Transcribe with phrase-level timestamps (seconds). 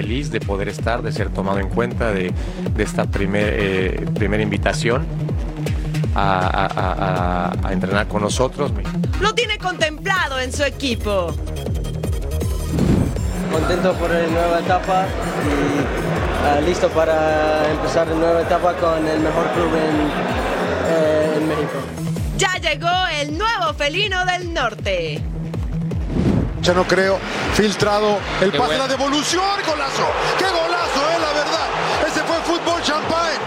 [0.00, 2.32] feliz de poder estar, de ser tomado en cuenta de,
[2.78, 5.06] esta primer, primera invitación.
[6.12, 8.72] A, a, entrenar con nosotros.
[9.20, 11.32] Lo tiene contemplado en su equipo.
[13.52, 19.20] Contento por la nueva etapa y ah, listo para empezar la nueva etapa con el
[19.20, 19.96] mejor club en,
[20.92, 21.78] eh, en México.
[22.36, 25.22] Ya llegó el nuevo felino del norte.
[26.68, 27.18] No creo.
[27.54, 30.06] Filtrado el pase, la devolución, golazo.
[30.38, 31.66] ¡Qué golazo, eh, la verdad!
[32.06, 33.38] Ese fue fútbol champagne.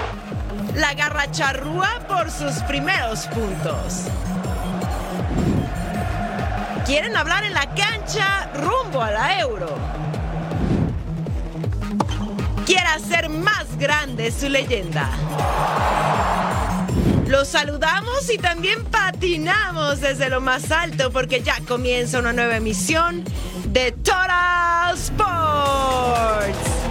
[0.75, 4.07] La garra charrúa por sus primeros puntos.
[6.85, 9.69] Quieren hablar en la cancha rumbo a la euro.
[12.65, 15.09] Quiere hacer más grande su leyenda.
[17.33, 23.23] Los saludamos y también patinamos desde lo más alto porque ya comienza una nueva emisión
[23.69, 26.82] de Total Sports.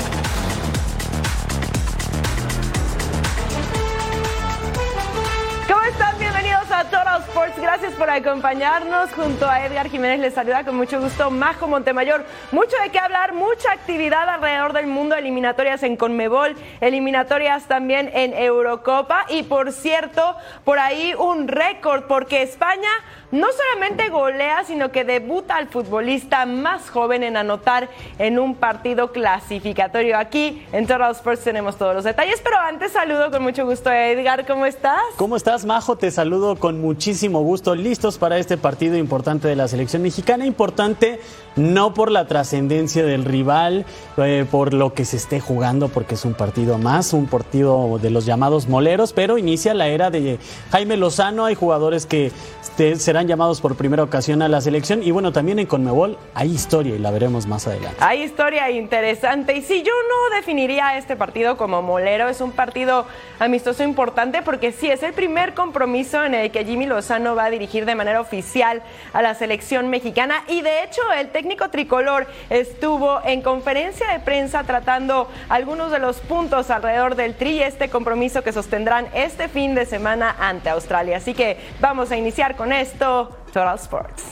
[7.51, 9.11] Gracias por acompañarnos.
[9.12, 12.25] Junto a Edgar Jiménez les saluda con mucho gusto Majo Montemayor.
[12.53, 18.33] Mucho de qué hablar, mucha actividad alrededor del mundo, eliminatorias en Conmebol, eliminatorias también en
[18.33, 22.91] Eurocopa y por cierto, por ahí un récord porque España
[23.33, 29.11] no solamente golea, sino que debuta al futbolista más joven en anotar en un partido
[29.11, 30.19] clasificatorio.
[30.19, 34.08] Aquí en Total Sports tenemos todos los detalles, pero antes saludo con mucho gusto a
[34.08, 34.47] Edgar.
[34.47, 35.00] ¿Cómo estás?
[35.16, 35.97] ¿Cómo estás, Majo?
[35.97, 37.74] Te saludo con muchísimo gusto.
[37.74, 40.44] Listos para este partido importante de la selección mexicana.
[40.44, 41.19] Importante
[41.56, 43.86] no por la trascendencia del rival,
[44.19, 48.11] eh, por lo que se esté jugando, porque es un partido más, un partido de
[48.11, 50.39] los llamados moleros, pero inicia la era de
[50.70, 51.46] Jaime Lozano.
[51.46, 52.30] Hay jugadores que
[52.61, 52.96] este,
[53.27, 55.02] llamados por primera ocasión a la selección.
[55.02, 57.96] Y bueno, también en Conmebol hay historia y la veremos más adelante.
[58.00, 59.56] Hay historia interesante.
[59.56, 63.06] Y si yo no definiría este partido como molero, es un partido
[63.38, 67.50] amistoso importante porque sí, es el primer compromiso en el que Jimmy Lozano va a
[67.50, 70.44] dirigir de manera oficial a la selección mexicana.
[70.48, 76.20] Y de hecho, el técnico tricolor estuvo en conferencia de prensa tratando algunos de los
[76.20, 81.18] puntos alrededor del tri y este compromiso que sostendrán este fin de semana ante Australia.
[81.18, 83.11] Así que vamos a iniciar con esto.
[83.12, 84.23] Total Sports.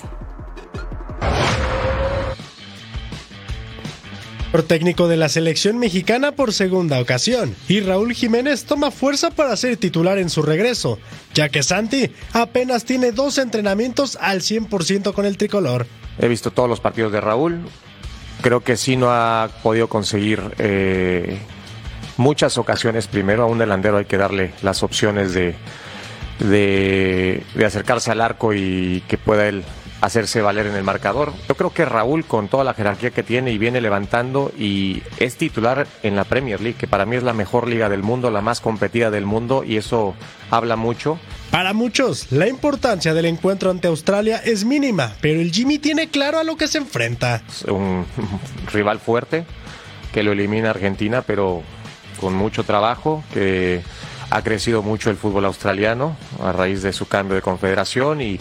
[4.50, 9.54] Por técnico de la selección mexicana por segunda ocasión, y Raúl Jiménez toma fuerza para
[9.56, 10.98] ser titular en su regreso,
[11.34, 15.86] ya que Santi apenas tiene dos entrenamientos al 100% con el tricolor.
[16.18, 17.60] He visto todos los partidos de Raúl,
[18.40, 21.38] creo que sí no ha podido conseguir eh,
[22.16, 23.06] muchas ocasiones.
[23.06, 25.54] Primero a un delantero hay que darle las opciones de,
[26.40, 29.64] de, acercarse al arco y que pueda él
[30.00, 31.32] hacerse valer en el marcador.
[31.48, 35.36] Yo creo que Raúl, con toda la jerarquía que tiene y viene levantando y es
[35.36, 38.40] titular en la Premier League, que para mí es la mejor liga del mundo, la
[38.40, 40.14] más competida del mundo y eso
[40.50, 41.18] habla mucho.
[41.50, 46.38] Para muchos, la importancia del encuentro ante Australia es mínima, pero el Jimmy tiene claro
[46.38, 47.42] a lo que se enfrenta.
[47.68, 48.06] Un
[48.72, 49.44] rival fuerte
[50.12, 51.62] que lo elimina Argentina, pero
[52.20, 53.82] con mucho trabajo, que
[54.30, 58.40] ha crecido mucho el fútbol australiano a raíz de su cambio de confederación y,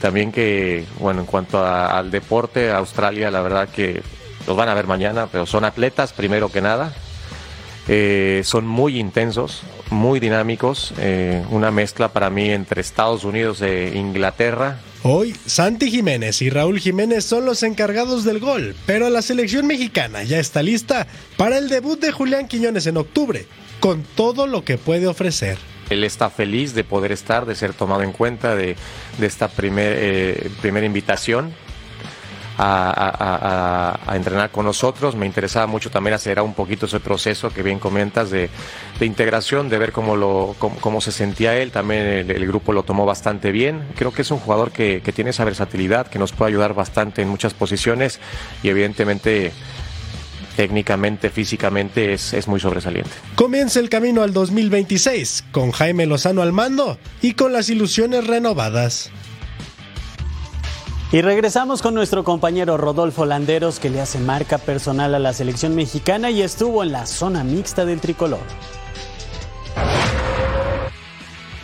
[0.00, 4.02] también que, bueno, en cuanto al deporte, Australia, la verdad que
[4.46, 6.92] los van a ver mañana, pero son atletas primero que nada.
[7.88, 13.92] Eh, son muy intensos, muy dinámicos, eh, una mezcla para mí entre Estados Unidos e
[13.96, 19.66] Inglaterra, Hoy, Santi Jiménez y Raúl Jiménez son los encargados del gol, pero la selección
[19.66, 23.48] mexicana ya está lista para el debut de Julián Quiñones en octubre,
[23.82, 25.58] con todo lo que puede ofrecer.
[25.90, 28.76] Él está feliz de poder estar, de ser tomado en cuenta de,
[29.20, 31.52] esta primer, eh, primera invitación
[32.58, 35.16] a, entrenar con nosotros.
[35.16, 38.50] Me interesaba mucho también acelerar un poquito ese proceso que bien comentas de,
[39.00, 41.72] integración, de ver cómo, lo, cómo, se sentía él.
[41.72, 43.82] También el, grupo lo tomó bastante bien.
[43.96, 47.28] Creo que es un jugador que, tiene esa versatilidad, que nos puede ayudar bastante en
[47.28, 48.20] muchas posiciones
[48.62, 49.50] y evidentemente
[50.56, 53.10] técnicamente, físicamente es, es, muy sobresaliente.
[53.34, 59.10] Comienza el camino al 2026 con Jaime Lozano al mando y con las ilusiones renovadas.
[61.12, 65.74] Y regresamos con nuestro compañero Rodolfo Landeros que le hace marca personal a la selección
[65.74, 68.40] mexicana y estuvo en la zona mixta del tricolor.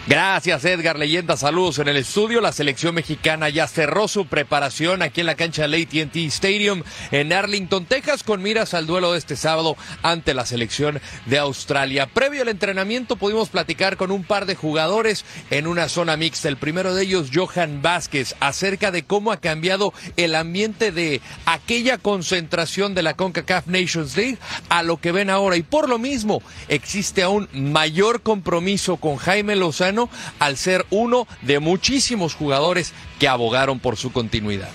[0.08, 2.40] Gracias Edgar Leyenda, saludos en el estudio.
[2.40, 7.30] La selección mexicana ya cerró su preparación aquí en la cancha del ATT Stadium en
[7.30, 12.06] Arlington, Texas, con miras al duelo de este sábado ante la selección de Australia.
[12.06, 16.48] Previo al entrenamiento pudimos platicar con un par de jugadores en una zona mixta.
[16.48, 21.98] El primero de ellos, Johan Vázquez, acerca de cómo ha cambiado el ambiente de aquella
[21.98, 24.38] concentración de la CONCACAF Nations League
[24.70, 25.58] a lo que ven ahora.
[25.58, 29.97] Y por lo mismo, existe aún mayor compromiso con Jaime Lozano
[30.38, 34.70] al ser uno de muchísimos jugadores que abogaron por su continuidad.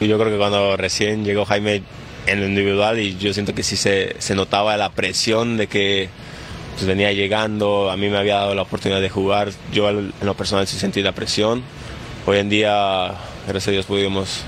[0.00, 1.82] Yo creo que cuando recién llegó Jaime
[2.26, 6.10] en lo individual y yo siento que sí se, se notaba la presión de que
[6.74, 10.34] pues, venía llegando, a mí me había dado la oportunidad de jugar, yo en lo
[10.34, 11.62] personal sí sentí la presión.
[12.26, 13.14] Hoy en día,
[13.46, 14.42] gracias a Dios, pudimos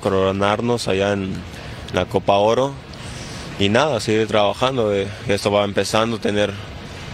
[0.00, 1.32] coronarnos allá en
[1.92, 2.72] la Copa Oro
[3.60, 6.52] y nada, seguir trabajando, esto va empezando, tener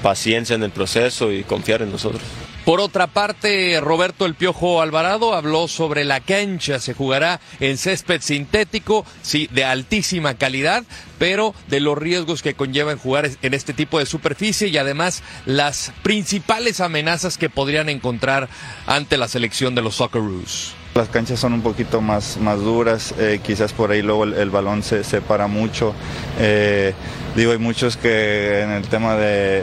[0.02, 2.22] paciencia en el proceso y confiar en nosotros.
[2.68, 6.80] Por otra parte, Roberto El Piojo Alvarado habló sobre la cancha.
[6.80, 10.84] Se jugará en césped sintético, sí, de altísima calidad,
[11.18, 15.92] pero de los riesgos que conllevan jugar en este tipo de superficie y además las
[16.02, 18.50] principales amenazas que podrían encontrar
[18.84, 20.74] ante la selección de los Socceroos.
[20.98, 24.82] Las canchas son un poquito más, más duras, eh, quizás por ahí luego el, balón
[24.82, 25.94] se separa mucho.
[26.40, 26.92] Eh,
[27.36, 29.62] digo, hay muchos que en el tema de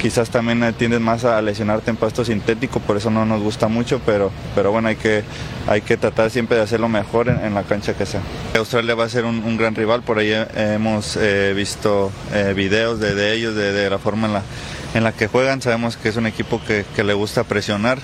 [0.00, 4.00] quizás también tiendes más a lesionarte en pasto sintético, por eso no nos gusta mucho,
[4.06, 5.24] pero, pero bueno, hay que,
[5.66, 8.20] hay que tratar siempre de hacerlo mejor en, la cancha que sea.
[8.56, 13.34] Australia va a ser un, gran rival, por ahí hemos eh, visto eh, videos de,
[13.34, 14.42] ellos, de, la forma en la,
[14.94, 17.98] en la que juegan, sabemos que es un equipo que le gusta presionar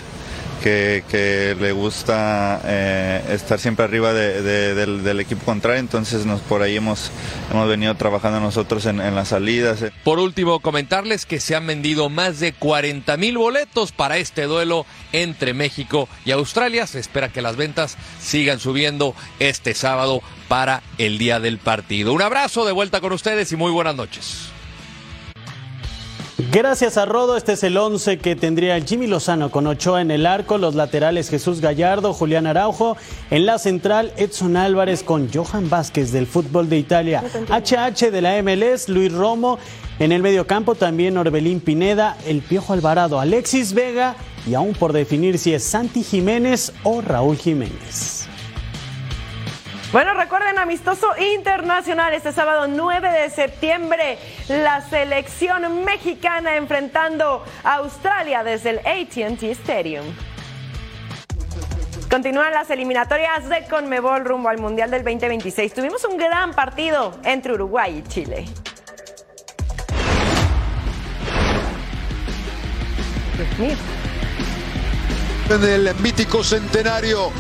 [0.63, 7.11] que, le gusta eh, estar siempre arriba del, equipo contrario, entonces nos, por ahí hemos,
[7.51, 9.85] hemos venido trabajando nosotros en, las salidas.
[10.05, 14.87] Por último, comentarles que se han vendido más de 40 mil boletos para este duelo
[15.13, 16.87] entre México y Australia.
[16.87, 22.13] Se espera que las ventas sigan subiendo este sábado para el día del partido.
[22.13, 24.58] Un abrazo de vuelta con ustedes y muy buenas noches.
[26.39, 30.25] Gracias a Rodo, este es el 11 que tendría Jimmy Lozano con Ochoa en el
[30.25, 32.97] arco, los laterales Jesús Gallardo, Julián Araujo,
[33.33, 38.41] en la central Edson Álvarez con Johan Vázquez del fútbol de Italia, HH de la
[38.41, 39.59] MLS, Luis Romo,
[39.99, 44.15] en el mediocampo también Orbelín Pineda, el Piojo Alvarado, Alexis Vega.
[44.47, 48.18] Y aún por definir si es Santi Jiménez o Raúl Jiménez.
[49.91, 54.19] Bueno, recuerden amistoso internacional este sábado 9 de septiembre,
[54.49, 60.05] la selección mexicana enfrentando a Australia desde el ATT Stadium.
[62.11, 65.73] Continúan las eliminatorias de Conmebol rumbo al Mundial del 2026.
[65.73, 68.45] Tuvimos un gran partido entre Uruguay y Chile.
[75.49, 77.31] En el mítico centenario,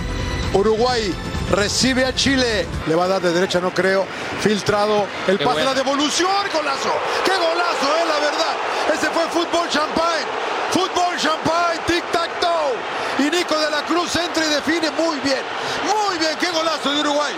[0.54, 1.12] Uruguay
[1.50, 4.06] recibe a Chile, le va a dar de derecha, no creo,
[4.40, 5.06] filtrado.
[5.26, 6.92] El pase, la devolución, golazo,
[7.24, 8.54] qué golazo, es eh, la verdad,
[8.94, 10.26] ese fue fútbol champagne,
[10.70, 15.42] fútbol champagne, tic tac toe, y Nico de la Cruz entra y define muy bien,
[15.84, 17.32] muy bien, qué golazo de Uruguay.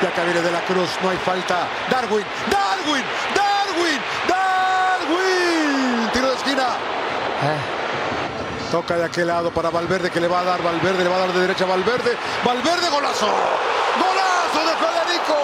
[0.00, 3.04] Y acá viene de la Cruz, no hay falta, Darwin, Darwin,
[3.34, 6.68] Darwin, Darwin, tiro de esquina.
[7.42, 7.77] Eh.
[8.70, 11.20] Toca de aquel lado para Valverde que le va a dar Valverde, le va a
[11.20, 12.16] dar de derecha a Valverde.
[12.44, 13.26] Valverde, golazo.
[13.96, 15.34] Golazo de Federico.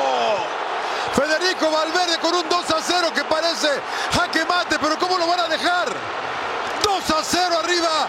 [1.15, 3.69] Federico Valverde con un 2 a 0 que parece
[4.13, 5.89] jaque mate, pero ¿cómo lo van a dejar?
[6.83, 8.09] 2 a 0 arriba.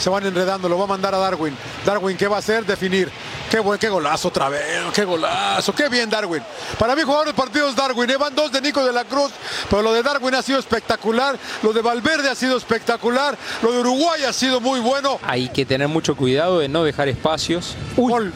[0.00, 1.56] Se van enredando, lo va a mandar a Darwin.
[1.84, 2.64] Darwin, ¿qué va a hacer?
[2.64, 3.12] Definir.
[3.50, 4.62] Qué buen, qué golazo otra vez,
[4.94, 6.42] qué golazo, qué bien Darwin.
[6.78, 8.16] Para mí jugador de partidos Darwin, ¿eh?
[8.16, 9.32] van dos de Nico de la Cruz,
[9.68, 13.80] pero lo de Darwin ha sido espectacular, lo de Valverde ha sido espectacular, lo de
[13.80, 15.18] Uruguay ha sido muy bueno.
[15.24, 17.74] Hay que tener mucho cuidado de no dejar espacios.
[17.96, 18.32] Gol.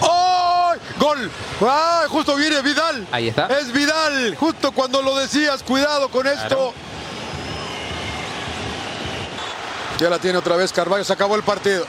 [0.00, 0.72] ¡Oh!
[1.00, 1.30] Gol.
[1.60, 2.06] ¡Ay!
[2.08, 3.08] Justo viene Vidal.
[3.10, 3.46] Ahí está.
[3.46, 4.36] Es Vidal.
[4.36, 6.72] Justo cuando lo decías, cuidado con esto.
[9.98, 11.84] Ya la tiene otra vez Carvalho, se acabó el partido.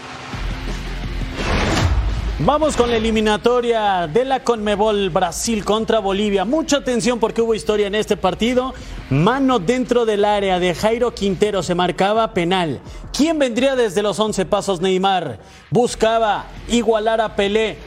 [2.40, 6.44] Vamos con la eliminatoria de la Conmebol Brasil contra Bolivia.
[6.44, 8.74] Mucha atención porque hubo historia en este partido.
[9.10, 12.82] Mano dentro del área de Jairo Quintero se marcaba penal.
[13.14, 15.40] ¿Quién vendría desde los 11 pasos Neymar?
[15.72, 17.78] Buscaba igualar a Pelé.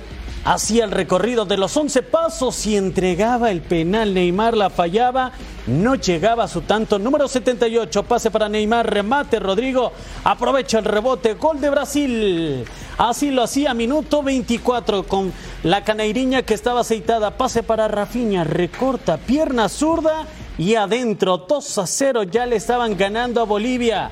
[0.49, 4.15] Hacía el recorrido de los 11 pasos y entregaba el penal.
[4.15, 5.33] Neymar la fallaba,
[5.67, 6.99] no llegaba a su tanto.
[6.99, 9.93] Número 78, pase para Neymar, remate Rodrigo,
[10.25, 12.65] aprovecha el rebote, gol de Brasil.
[12.97, 19.19] Así lo hacía, minuto 24 con la caneiriña que estaba aceitada, pase para Rafiña, recorta,
[19.19, 20.25] pierna zurda
[20.57, 24.09] y adentro, 2 a 0, ya le estaban ganando a Bolivia.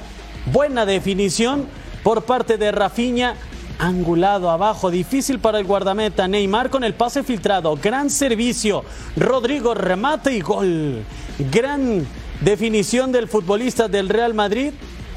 [0.52, 1.66] Buena definición
[2.02, 3.36] por parte de Rafinha
[3.78, 6.28] angulado abajo, difícil para el guardameta.
[6.28, 8.84] Neymar con el pase filtrado, gran servicio.
[9.16, 11.02] Rodrigo remate y gol.
[11.52, 12.06] Gran
[12.40, 14.72] definición del futbolista del Real Madrid.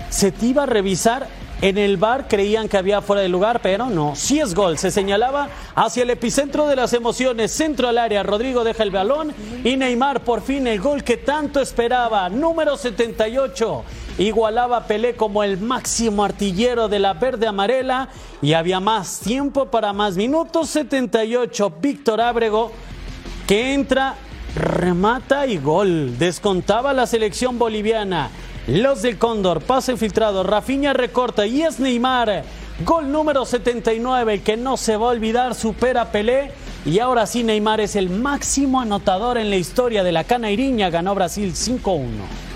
[0.10, 1.28] Se te iba a revisar
[1.62, 4.16] en el bar creían que había fuera de lugar, pero no.
[4.16, 4.78] Sí es gol.
[4.78, 7.52] Se señalaba hacia el epicentro de las emociones.
[7.52, 8.24] Centro al área.
[8.24, 9.34] Rodrigo deja el balón.
[9.66, 12.30] Y Neymar por fin el gol que tanto esperaba.
[12.30, 13.84] Número 78.
[14.20, 18.10] Igualaba a Pelé como el máximo artillero de la verde amarela.
[18.42, 20.70] Y había más tiempo para más minutos.
[20.70, 21.74] 78.
[21.82, 22.72] Víctor Ábrego
[23.50, 24.14] que entra,
[24.56, 26.20] remata y gol.
[26.20, 28.30] Descontaba la selección boliviana.
[28.68, 32.44] Los del Cóndor, pase filtrado, Rafinha recorta y es Neymar.
[32.86, 36.52] Gol número 79, el que no se va a olvidar, supera a Pelé.
[36.86, 40.92] Y ahora sí, Neymar es el máximo anotador en la historia de la Canairiña.
[40.92, 42.49] Ganó Brasil 5-1.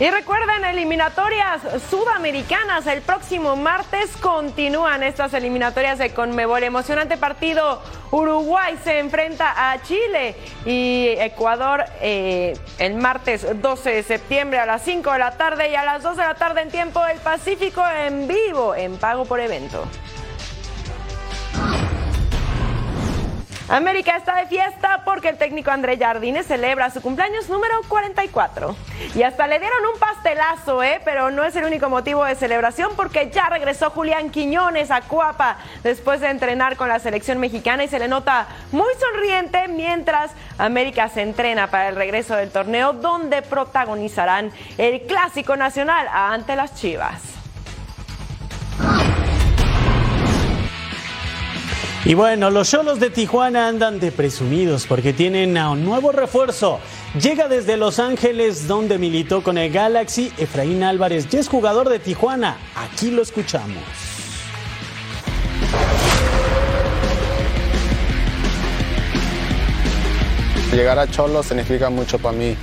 [0.00, 2.86] Y recuerden, eliminatorias sudamericanas.
[2.86, 6.62] El próximo martes continúan estas eliminatorias de Conmebol.
[6.62, 7.82] Emocionante partido.
[8.12, 14.82] Uruguay se enfrenta a Chile y Ecuador eh, el martes 12 de septiembre a las
[14.82, 17.82] 5 de la tarde y a las 2 de la tarde en tiempo del Pacífico
[17.84, 19.84] en vivo, en pago por evento.
[23.68, 28.74] América está de fiesta porque el técnico André Jardines celebra su cumpleaños número 44.
[29.14, 31.02] Y hasta le dieron un pastelazo, ¿eh?
[31.04, 35.58] Pero no es el único motivo de celebración porque ya regresó Julián Quiñones a Cuapa
[35.82, 41.10] después de entrenar con la selección mexicana y se le nota muy sonriente mientras América
[41.10, 47.37] se entrena para el regreso del torneo donde protagonizarán el clásico nacional ante las Chivas.
[52.04, 56.78] Y bueno, los Cholos de Tijuana andan de presumidos porque tienen a un nuevo refuerzo.
[57.20, 60.32] Llega desde Los Ángeles, donde militó con el Galaxy.
[60.38, 62.56] Efraín Álvarez ya es jugador de Tijuana.
[62.76, 63.82] Aquí lo escuchamos.
[70.72, 72.56] Llegar a Cholos significa mucho para mí.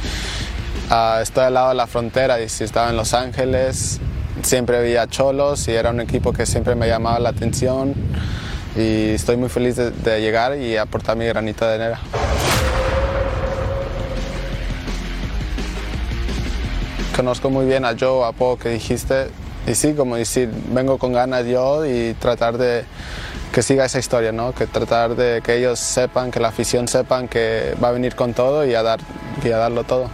[0.90, 4.00] Ah, estoy al lado de la frontera y si estaba en Los Ángeles,
[4.44, 7.94] siempre veía Cholos y era un equipo que siempre me llamaba la atención
[8.76, 12.00] y estoy muy feliz de, de llegar y aportar mi granito de arena.
[17.16, 19.28] Conozco muy bien a Joe, a Poe que dijiste,
[19.68, 22.84] y sí, como decir, vengo con ganas yo y tratar de
[23.52, 24.54] que siga esa historia, ¿no?
[24.54, 28.34] Que tratar de que ellos sepan, que la afición sepan que va a venir con
[28.34, 29.00] todo y a, dar,
[29.44, 30.10] y a darlo todo.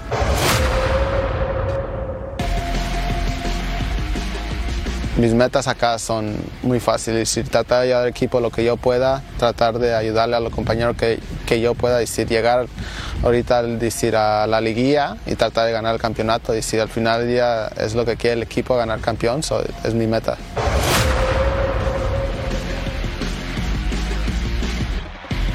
[5.18, 9.22] Mis metas acá son muy fáciles, tratar de ayudar al equipo lo que yo pueda,
[9.38, 12.68] tratar de ayudarle a los compañeros que, que yo pueda, decir, llegar
[13.22, 17.30] ahorita decir, a la liguilla y tratar de ganar el campeonato, decir, al final del
[17.30, 20.38] día es lo que quiere el equipo, ganar campeón, so, es mi meta.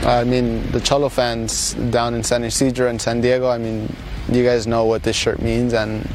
[0.04, 3.88] I mean, the Cholo fans down in San Isidro and San Diego, I mean,
[4.30, 6.06] you guys know what this shirt means and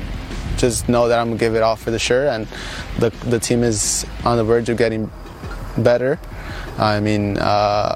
[0.62, 2.48] just know that I'm gonna give it all for the shirt and
[3.00, 5.12] the, the team is on the verge of getting
[5.77, 6.20] better.
[6.77, 7.96] I mean, uh,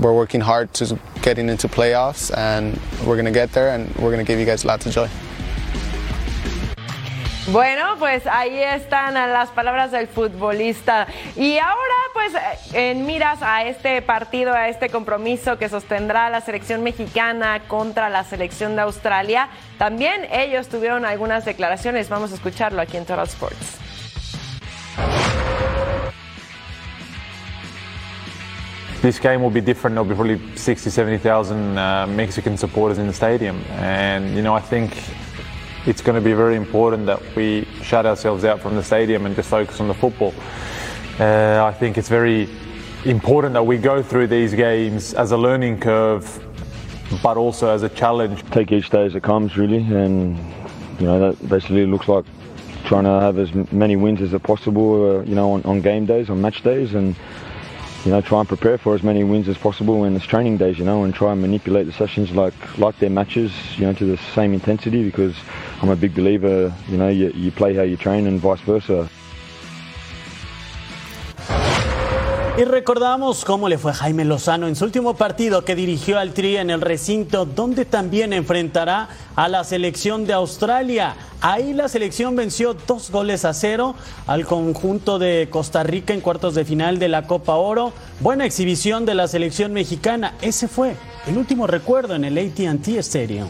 [0.00, 4.24] we're working hard to getting into playoffs and we're gonna get there and we're gonna
[4.24, 5.08] give you guys lots of joy.
[7.48, 11.06] Bueno, pues ahí están las palabras del futbolista.
[11.36, 12.32] Y ahora, pues,
[12.72, 18.24] en miras a este partido, a este compromiso que sostendrá la selección mexicana contra la
[18.24, 22.08] selección de Australia, también ellos tuvieron algunas declaraciones.
[22.08, 23.78] Vamos a escucharlo aquí en Total Sports.
[29.02, 29.94] This game will be different.
[29.94, 33.62] There'll be probably 60, 70,000 uh, Mexican supporters in the stadium.
[33.78, 34.94] And, you know, I think
[35.86, 39.36] it's going to be very important that we shut ourselves out from the stadium and
[39.36, 40.34] just focus on the football.
[41.18, 42.48] Uh, I think it's very
[43.04, 46.24] important that we go through these games as a learning curve,
[47.22, 48.42] but also as a challenge.
[48.50, 50.38] Take each day as it comes, really, and
[50.98, 52.24] you know that basically looks like
[52.84, 55.18] trying to have as many wins as possible.
[55.18, 57.14] Uh, you know, on, on game days, on match days, and
[58.04, 60.78] you know try and prepare for as many wins as possible when it's training days.
[60.78, 63.52] You know, and try and manipulate the sessions like like their matches.
[63.78, 65.36] You know, to the same intensity because
[65.80, 66.74] I'm a big believer.
[66.88, 69.08] You know, you, you play how you train and vice versa.
[72.56, 76.56] Y recordamos cómo le fue Jaime Lozano en su último partido que dirigió al Tri
[76.56, 81.16] en el recinto, donde también enfrentará a la selección de Australia.
[81.40, 83.96] Ahí la selección venció dos goles a cero
[84.28, 87.92] al conjunto de Costa Rica en cuartos de final de la Copa Oro.
[88.20, 90.34] Buena exhibición de la selección mexicana.
[90.40, 90.94] Ese fue
[91.26, 93.48] el último recuerdo en el ATT Stadium.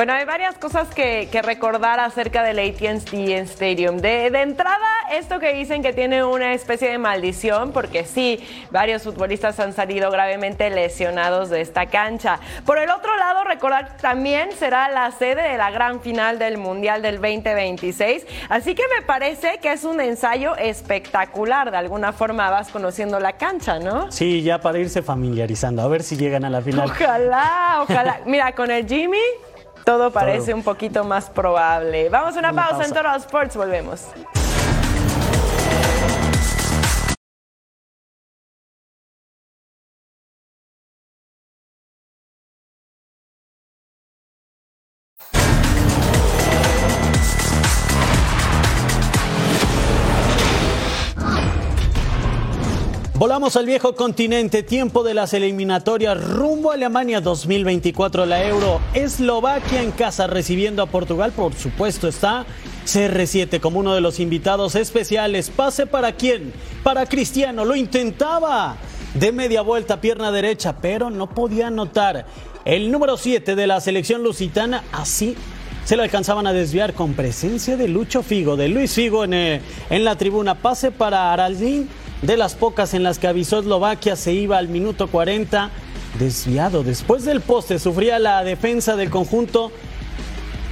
[0.00, 3.98] Bueno, hay varias cosas que, que recordar acerca del AT&T Stadium.
[3.98, 9.02] De, de entrada, esto que dicen que tiene una especie de maldición, porque sí, varios
[9.02, 12.40] futbolistas han salido gravemente lesionados de esta cancha.
[12.64, 16.56] Por el otro lado, recordar que también será la sede de la gran final del
[16.56, 18.26] Mundial del 2026.
[18.48, 21.70] Así que me parece que es un ensayo espectacular.
[21.70, 24.10] De alguna forma vas conociendo la cancha, ¿no?
[24.10, 26.90] Sí, ya para irse familiarizando, a ver si llegan a la final.
[26.90, 28.20] Ojalá, ojalá.
[28.24, 29.18] Mira, con el Jimmy
[29.84, 32.08] todo parece un poquito más probable.
[32.08, 32.94] Vamos a una, Una pausa, en pausa.
[33.02, 34.06] Total Sports, volvemos.
[53.40, 58.82] Volamos al viejo continente, tiempo de las eliminatorias rumbo a Alemania 2024, la Euro.
[58.92, 62.44] Eslovaquia en casa recibiendo a Portugal, por supuesto está
[62.84, 65.48] CR7 como uno de los invitados especiales.
[65.48, 66.52] Pase para quién?
[66.82, 68.76] Para Cristiano, lo intentaba
[69.14, 72.26] de media vuelta, pierna derecha, pero no podía anotar.
[72.66, 75.34] El número 7 de la selección lusitana así
[75.86, 79.62] se lo alcanzaban a desviar con presencia de Lucho Figo, de Luis Figo en, eh,
[79.88, 80.56] en la tribuna.
[80.56, 81.88] Pase para Araldín,
[82.22, 85.70] de las pocas en las que avisó Eslovaquia, se iba al minuto 40,
[86.18, 86.82] desviado.
[86.82, 89.72] Después del poste sufría la defensa del conjunto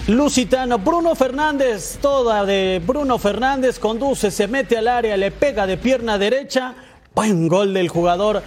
[0.06, 0.78] lusitano.
[0.78, 6.18] Bruno Fernández, toda de Bruno Fernández, conduce, se mete al área, le pega de pierna
[6.18, 6.74] derecha.
[7.14, 8.42] Buen gol del jugador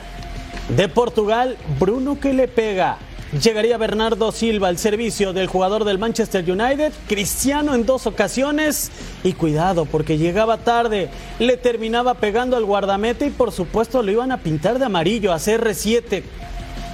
[0.76, 2.98] de Portugal, Bruno que le pega.
[3.40, 8.92] Llegaría Bernardo Silva al servicio del jugador del Manchester United, Cristiano en dos ocasiones
[9.24, 11.10] y cuidado porque llegaba tarde,
[11.40, 15.38] le terminaba pegando al guardameta y por supuesto lo iban a pintar de amarillo a
[15.38, 16.24] CR7.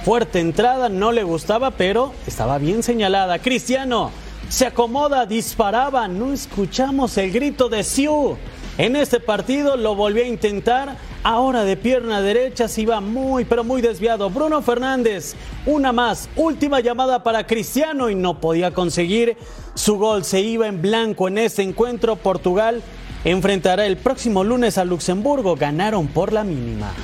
[0.04, 3.40] Fuerte entrada, no le gustaba, pero estaba bien señalada.
[3.40, 4.12] Cristiano
[4.48, 8.36] se acomoda, disparaba, no escuchamos el grito de Siu.
[8.78, 10.96] En este partido lo volvió a intentar,
[11.28, 14.30] ahora de pierna derecha se iba muy, pero muy desviado.
[14.30, 15.34] Bruno Fernández,
[15.66, 19.36] una más, última llamada para Cristiano y no podía conseguir
[19.74, 20.24] su gol.
[20.24, 22.16] Se iba en blanco en este encuentro.
[22.16, 22.82] Portugal
[23.24, 25.54] enfrentará el próximo lunes a Luxemburgo.
[25.54, 26.94] Ganaron por la mínima.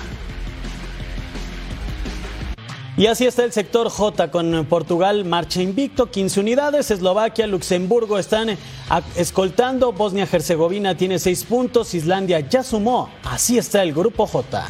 [2.97, 8.51] Y así está el sector J con Portugal, marcha invicto, 15 unidades, Eslovaquia, Luxemburgo están
[8.51, 14.65] eh, a- escoltando, Bosnia-Herzegovina tiene 6 puntos, Islandia ya sumó, así está el grupo J.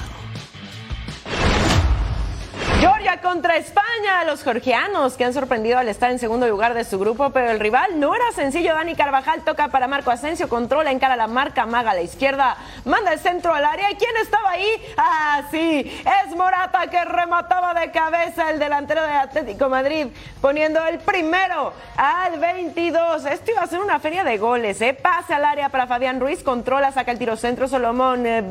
[2.85, 6.99] Georgia contra España, los georgianos que han sorprendido al estar en segundo lugar de su
[6.99, 8.75] grupo, pero el rival no era sencillo.
[8.75, 13.15] Dani Carvajal toca para Marco Asensio, controla, encara la marca, maga a la izquierda, manda
[13.15, 13.91] el centro al área.
[13.91, 14.69] ¿Y quién estaba ahí?
[14.99, 20.09] Ah, sí, es Morata que remataba de cabeza el delantero de Atlético Madrid,
[20.43, 23.25] poniendo el primero al 22.
[23.25, 24.93] Esto iba a ser una feria de goles, ¿eh?
[24.93, 28.43] Pase al área para Fabián Ruiz, controla, saca el tiro centro, Solomón eh,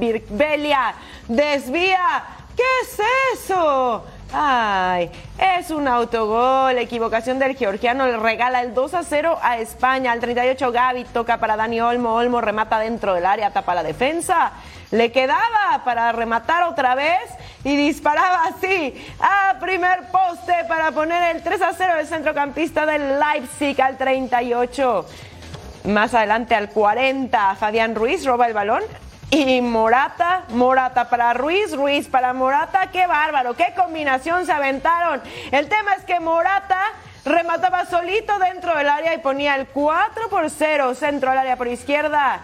[1.28, 2.24] desvía.
[2.56, 3.00] ¿Qué es
[3.34, 4.04] eso?
[4.36, 10.12] Ay, es un autogol, equivocación del georgiano, le regala el 2 a 0 a España.
[10.12, 14.54] Al 38 Gaby toca para Dani Olmo, Olmo remata dentro del área, tapa la defensa.
[14.90, 17.22] Le quedaba para rematar otra vez
[17.64, 23.20] y disparaba así a primer poste para poner el 3 a 0 del centrocampista del
[23.20, 25.06] Leipzig al 38.
[25.86, 28.82] Más adelante al 40, Fabián Ruiz roba el balón.
[29.36, 35.24] Y Morata, Morata para Ruiz, Ruiz para Morata, qué bárbaro, qué combinación se aventaron.
[35.52, 36.80] El tema es que Morata
[37.26, 41.68] remataba solito dentro del área y ponía el 4 por 0, centro al área por
[41.68, 42.42] izquierda.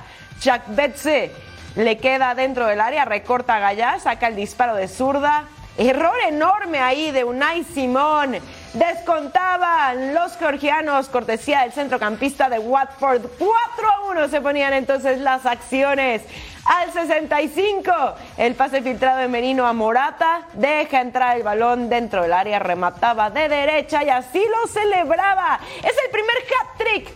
[0.69, 1.31] Betze
[1.75, 5.43] le queda dentro del área, recorta a saca el disparo de zurda.
[5.77, 8.39] Error enorme ahí de Unai Simón.
[8.73, 13.25] Descontaban los georgianos, cortesía del centrocampista de Watford.
[13.39, 16.21] 4 a 1 se ponían entonces las acciones.
[16.65, 17.91] Al 65,
[18.37, 23.31] el pase filtrado de Merino a Morata, deja entrar el balón dentro del área, remataba
[23.31, 25.59] de derecha y así lo celebraba.
[25.79, 27.09] Es el primer hat-trick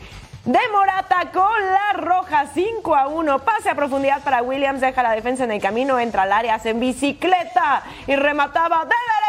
[0.45, 3.39] de Morata con la roja 5 a 1.
[3.39, 6.71] Pase a profundidad para Williams, deja la defensa en el camino, entra al área, hace
[6.71, 9.22] en bicicleta y remataba de derecha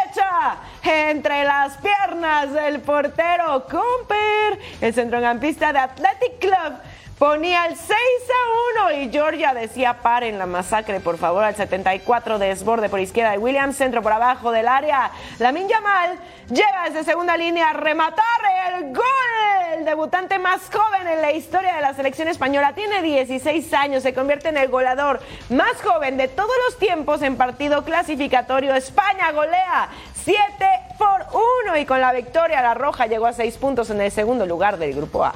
[0.83, 6.75] entre las piernas del portero Comper, el centrocampista de Athletic Club.
[7.19, 12.41] Ponía el 6 a 1 y Georgia decía paren la masacre, por favor, al 74
[12.41, 15.13] desborde por izquierda de Williams, centro por abajo del área.
[15.39, 16.19] Lamin Yamal
[16.51, 18.25] llega desde segunda línea a rematar
[18.75, 19.05] el gol.
[19.75, 24.13] El debutante más joven en la historia de la selección española tiene 16 años, se
[24.13, 28.75] convierte en el goleador más joven de todos los tiempos en partido clasificatorio.
[28.75, 29.89] España golea
[30.25, 30.37] 7
[30.99, 31.27] por
[31.69, 34.79] 1 y con la victoria la Roja llegó a 6 puntos en el segundo lugar
[34.79, 35.33] del Grupo A.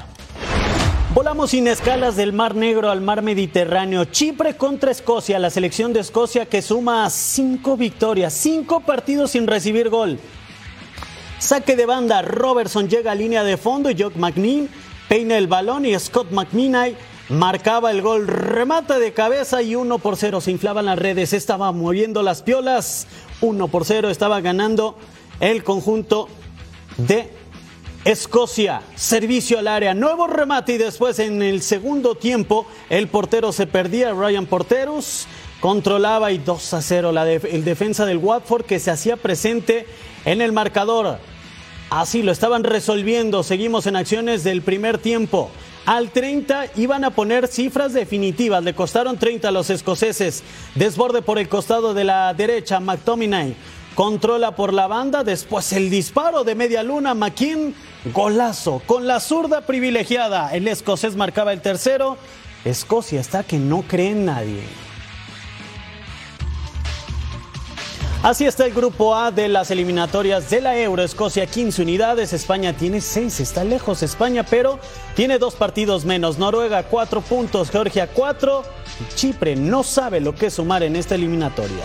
[1.14, 4.04] Volamos sin escalas del Mar Negro al Mar Mediterráneo.
[4.04, 9.88] Chipre contra Escocia, la selección de Escocia que suma cinco victorias, cinco partidos sin recibir
[9.88, 10.18] gol.
[11.38, 14.68] Saque de banda, Robertson llega a línea de fondo y Jock McNeil
[15.08, 16.94] peina el balón y Scott McMinay
[17.30, 20.42] marcaba el gol, remata de cabeza y 1 por 0.
[20.42, 23.06] Se inflaban las redes, estaba moviendo las piolas.
[23.40, 24.98] 1 por 0 estaba ganando
[25.40, 26.28] el conjunto
[26.98, 27.32] de
[28.08, 28.80] Escocia.
[28.94, 34.12] Servicio al área, nuevo remate y después en el segundo tiempo el portero se perdía,
[34.12, 35.26] Ryan Porteros.
[35.60, 39.86] Controlaba y 2 a 0 la el defensa del Watford que se hacía presente
[40.24, 41.18] en el marcador.
[41.90, 43.42] Así lo estaban resolviendo.
[43.42, 45.50] Seguimos en acciones del primer tiempo.
[45.84, 48.64] Al 30 iban a poner cifras definitivas.
[48.64, 50.42] Le costaron 30 a los escoceses.
[50.74, 52.80] Desborde por el costado de la derecha.
[52.80, 53.54] McTominay
[53.94, 55.24] controla por la banda.
[55.24, 57.14] Después el disparo de media luna.
[57.14, 57.74] McKean,
[58.06, 58.82] golazo.
[58.86, 60.54] Con la zurda privilegiada.
[60.54, 62.16] El escocés marcaba el tercero.
[62.64, 64.62] Escocia está que no cree en nadie.
[68.22, 71.04] Así está el grupo A de las eliminatorias de la Euro.
[71.04, 74.80] Escocia 15 unidades, España tiene 6, está lejos España, pero
[75.14, 76.36] tiene dos partidos menos.
[76.36, 78.64] Noruega 4 puntos, Georgia 4.
[79.14, 81.84] Chipre no sabe lo que sumar en esta eliminatoria.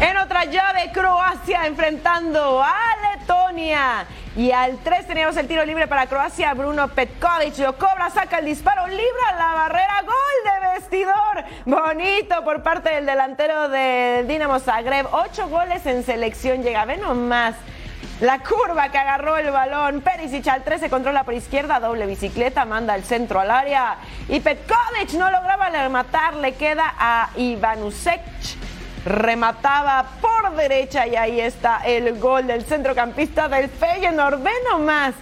[0.00, 2.74] En otra llave, Croacia enfrentando a
[3.18, 4.06] Letonia.
[4.36, 6.52] Y al 3 teníamos el tiro libre para Croacia.
[6.52, 11.44] Bruno Petkovic lo cobra, saca el disparo, libra la barrera, gol de vestidor.
[11.64, 15.06] Bonito por parte del delantero del Dinamo Zagreb.
[15.12, 16.84] Ocho goles en selección llega.
[16.84, 17.54] Ve nomás.
[18.20, 20.02] La curva que agarró el balón.
[20.02, 23.96] Perisic al 13 controla por izquierda, doble bicicleta, manda el centro al área.
[24.28, 28.20] Y Petkovic no lograba rematar, le queda a Ivanusek
[29.06, 34.42] remataba por derecha y ahí está el gol del centrocampista del Feyenoord.
[34.42, 35.14] Ve nomás.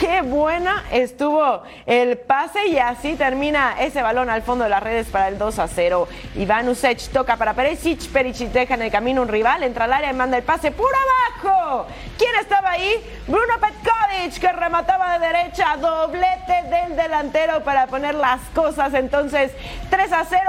[0.00, 5.06] Qué buena estuvo el pase y así termina ese balón al fondo de las redes
[5.06, 6.06] para el 2 a 0.
[6.34, 10.10] Iván Usech toca para Perisic, Perisic deja en el camino un rival, entra al área
[10.10, 11.86] y manda el pase por abajo.
[12.18, 12.92] ¿Quién estaba ahí?
[13.26, 19.52] Bruno Petkovic que remataba de derecha, doblete del delantero para poner las cosas entonces
[19.88, 20.40] 3 a 0.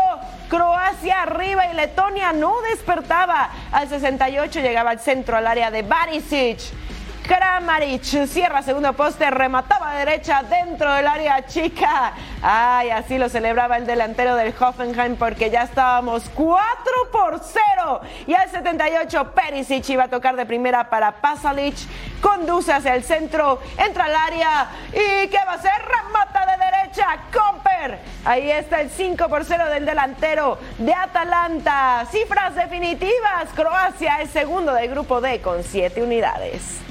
[0.50, 3.50] Croacia arriba y Letonia no despertaba.
[3.72, 6.60] Al 68 llegaba al centro al área de Barisic.
[7.28, 12.13] Kramaric cierra segundo poste, remataba derecha dentro del área chica.
[12.42, 16.62] Ay, así lo celebraba el delantero del Hoffenheim porque ya estábamos 4
[17.12, 18.00] por 0.
[18.28, 21.76] Y al 78 Perisic iba a tocar de primera para Pasalic.
[22.22, 25.74] Conduce hacia el centro, entra al área y ¿qué va a hacer?
[25.86, 28.00] Remata de derecha, Comper.
[28.24, 32.06] Ahí está el 5 por 0 del delantero de Atalanta.
[32.10, 33.50] Cifras definitivas.
[33.54, 36.88] Croacia es segundo del grupo D con 7 unidades.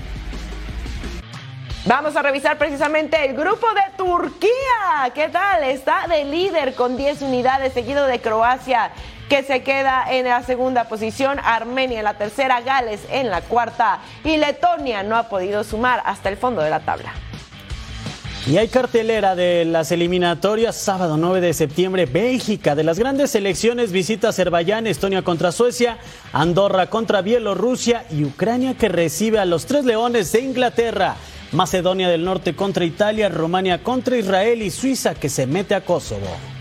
[1.87, 5.13] Vamos a revisar precisamente el grupo de Turquía.
[5.15, 5.63] ¿Qué tal?
[5.63, 8.91] Está de líder con 10 unidades, seguido de Croacia,
[9.29, 14.01] que se queda en la segunda posición, Armenia en la tercera, Gales en la cuarta
[14.25, 17.13] y Letonia no ha podido sumar hasta el fondo de la tabla.
[18.49, 23.93] Y hay cartelera de las eliminatorias, sábado 9 de septiembre, Bélgica, de las grandes selecciones,
[23.93, 25.99] visita Azerbaiyán, Estonia contra Suecia,
[26.33, 31.17] Andorra contra Bielorrusia y Ucrania que recibe a los tres leones de Inglaterra.
[31.53, 36.56] Macedonia del Norte contra Italia, Rumania contra Israel y Suiza que se mete a Kosovo.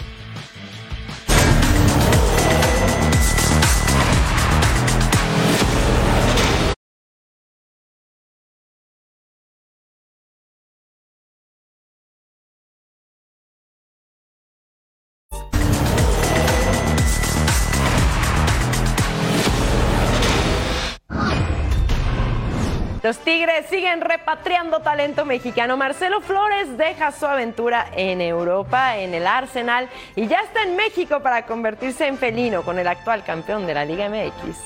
[23.06, 25.78] Los Tigres siguen repatriando talento mexicano.
[25.78, 31.20] Marcelo Flores deja su aventura en Europa, en el Arsenal, y ya está en México
[31.22, 34.58] para convertirse en felino con el actual campeón de la Liga MX.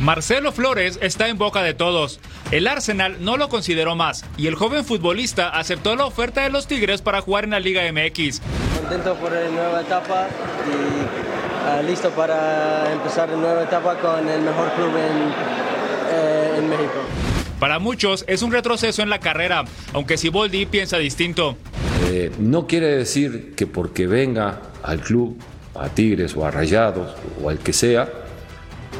[0.00, 2.20] Marcelo Flores está en boca de todos.
[2.52, 6.68] El Arsenal no lo consideró más y el joven futbolista aceptó la oferta de los
[6.68, 8.40] Tigres para jugar en la Liga MX.
[8.78, 10.28] Contento por la nueva etapa
[10.68, 11.45] y
[11.86, 16.92] listo para empezar una nueva etapa con el mejor club eh, en, México.
[17.58, 21.56] Para muchos es un retroceso en la carrera, aunque Siboldi piensa distinto.
[22.08, 25.38] Eh, no quiere decir que porque venga al club,
[25.74, 28.08] a Tigres o a Rayados o al que sea,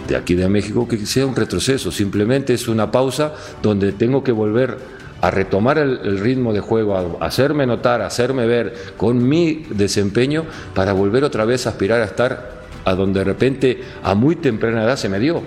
[0.08, 1.90] de aquí de México, que sea un retroceso.
[1.90, 4.78] Simplemente es una pausa donde tengo que volver
[5.20, 10.44] a retomar el, ritmo de juego, a hacerme notar, a hacerme ver con mi desempeño
[10.74, 12.55] para volver otra vez a aspirar a estar
[12.86, 15.42] a donde de repente a muy temprana edad se me dio.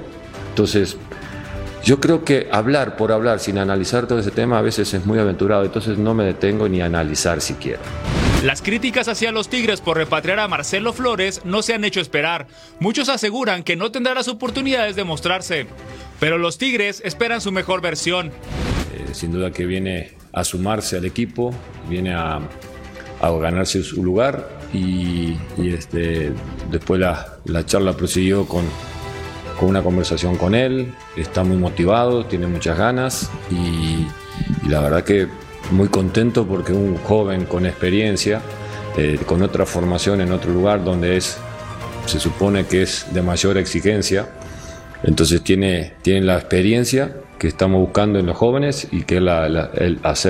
[0.49, 0.97] Entonces,
[1.83, 5.17] yo creo que hablar por hablar sin analizar todo ese tema a veces es muy
[5.17, 7.79] aventurado, entonces no me detengo ni a analizar siquiera.
[8.43, 12.47] Las críticas hacia los Tigres por repatriar a Marcelo Flores no se han hecho esperar.
[12.79, 15.65] Muchos aseguran que no tendrá las oportunidades de mostrarse.
[16.19, 18.27] Pero los Tigres esperan su mejor versión.
[18.27, 21.53] Eh, sin duda que viene a sumarse al equipo,
[21.89, 22.39] viene a,
[23.21, 26.31] a ganarse su lugar y, este,
[26.69, 28.65] después la, la charla prosiguió con,
[29.59, 34.07] con una conversación con él, está muy motivado, tiene muchas ganas y,
[34.69, 35.27] la verdad que
[35.71, 38.41] muy contento porque un joven con experiencia,
[38.97, 41.37] eh, con otra formación en otro lugar donde es,
[42.05, 44.29] se supone que es de mayor exigencia,
[45.03, 49.71] entonces tiene, tiene la experiencia que estamos buscando en los jóvenes y que la,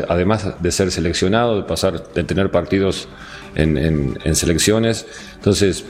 [0.08, 3.08] además de ser seleccionado, de pasar, de tener partidos
[3.60, 5.82] en, selecciones, entonces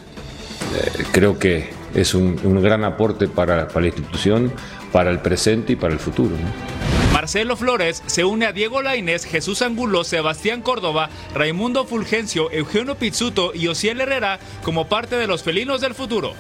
[0.75, 4.51] eh, creo que es un, gran aporte para, la institución,
[4.91, 6.35] para el presente y para el futuro.
[7.13, 13.51] Marcelo Flores se une a Diego Lainez, Jesús Angulo, Sebastián Córdoba, Raimundo Fulgencio, Eugenio Pizzuto
[13.53, 16.33] y Ociel Herrera como parte de los felinos del futuro.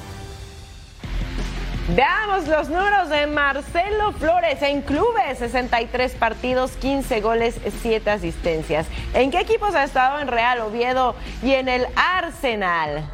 [1.95, 8.85] Veamos los números de Marcelo Flores en clubes, 63 partidos, 15 goles, 7 asistencias.
[9.15, 13.09] ¿En qué equipos ha estado en Real Oviedo y en el Arsenal?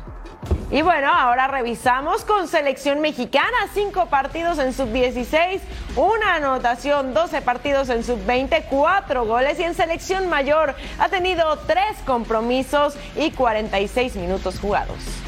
[0.72, 5.62] Y bueno, ahora revisamos con selección mexicana, 5 partidos en sub-16,
[5.96, 11.80] una anotación, 12 partidos en sub-20, 4 goles y en selección mayor ha tenido 3
[12.06, 15.25] compromisos y 46 minutos jugados.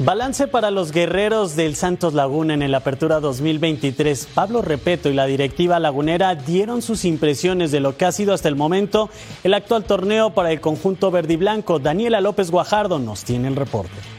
[0.00, 4.26] Balance para los guerreros del Santos Laguna en el Apertura 2023.
[4.34, 8.48] Pablo Repeto y la directiva lagunera dieron sus impresiones de lo que ha sido hasta
[8.48, 9.08] el momento
[9.44, 11.78] el actual torneo para el conjunto verde y blanco.
[11.78, 14.13] Daniela López Guajardo nos tiene el reporte.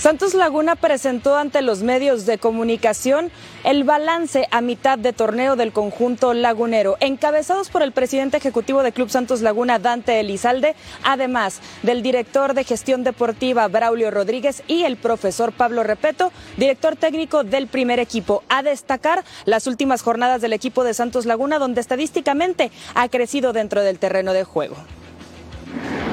[0.00, 3.30] Santos Laguna presentó ante los medios de comunicación
[3.64, 8.92] el balance a mitad de torneo del conjunto lagunero, encabezados por el presidente ejecutivo de
[8.92, 14.96] Club Santos Laguna, Dante Elizalde, además del director de gestión deportiva, Braulio Rodríguez, y el
[14.96, 18.42] profesor Pablo Repeto, director técnico del primer equipo.
[18.48, 23.82] A destacar las últimas jornadas del equipo de Santos Laguna, donde estadísticamente ha crecido dentro
[23.82, 24.76] del terreno de juego.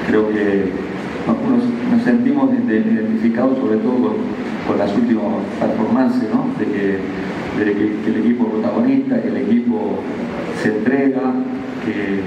[0.08, 0.98] creo que
[1.58, 4.14] nos, nos sentimos identificados sobre todo con,
[4.66, 5.24] con las últimas
[5.58, 6.46] performances, ¿no?
[6.58, 9.98] de, que, de que, que el equipo protagonista, que el equipo
[10.62, 11.34] se entrega,
[11.84, 12.20] que,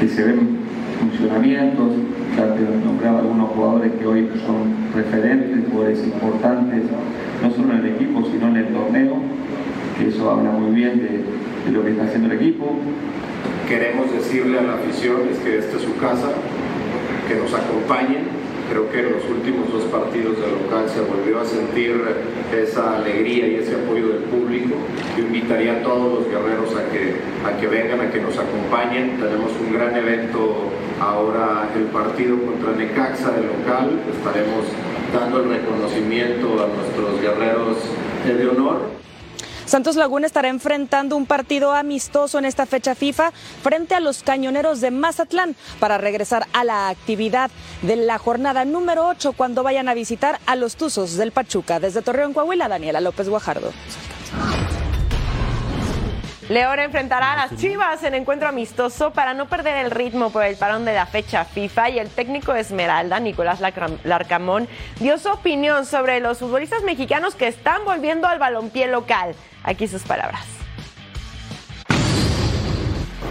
[0.00, 0.64] que se ven
[1.00, 1.92] funcionamientos,
[2.36, 6.82] ya te nombraba algunos jugadores que hoy son referentes, jugadores importantes,
[7.42, 9.16] no solo en el equipo, sino en el torneo,
[9.98, 12.76] que eso habla muy bien de, de lo que está haciendo el equipo.
[13.68, 16.28] Queremos decirle a la afición es que esta es su casa,
[17.28, 18.43] que nos acompañen.
[18.70, 22.00] Creo que en los últimos dos partidos de local se volvió a sentir
[22.52, 24.74] esa alegría y ese apoyo del público.
[25.16, 29.20] Yo invitaría a todos los guerreros a que, a que vengan, a que nos acompañen.
[29.20, 34.00] Tenemos un gran evento ahora, el partido contra Necaxa de local.
[34.16, 34.64] Estaremos
[35.12, 37.76] dando el reconocimiento a nuestros guerreros
[38.26, 39.03] de honor.
[39.66, 44.82] Santos Laguna estará enfrentando un partido amistoso en esta fecha FIFA frente a los cañoneros
[44.82, 47.50] de Mazatlán para regresar a la actividad
[47.82, 51.80] de la jornada número 8 cuando vayan a visitar a los Tuzos del Pachuca.
[51.80, 53.72] Desde Torreón, Coahuila, Daniela López Guajardo.
[56.48, 60.56] León enfrentará a las Chivas en encuentro amistoso para no perder el ritmo por el
[60.56, 63.60] parón de la fecha FIFA y el técnico de Esmeralda, Nicolás
[64.04, 64.68] Larcamón,
[65.00, 69.34] dio su opinión sobre los futbolistas mexicanos que están volviendo al balompié local.
[69.62, 70.42] Aquí sus palabras.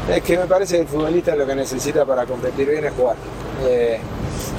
[0.10, 3.15] Es que me parece que el futbolista lo que necesita para competir bien es jugar.
[3.63, 3.99] Eh,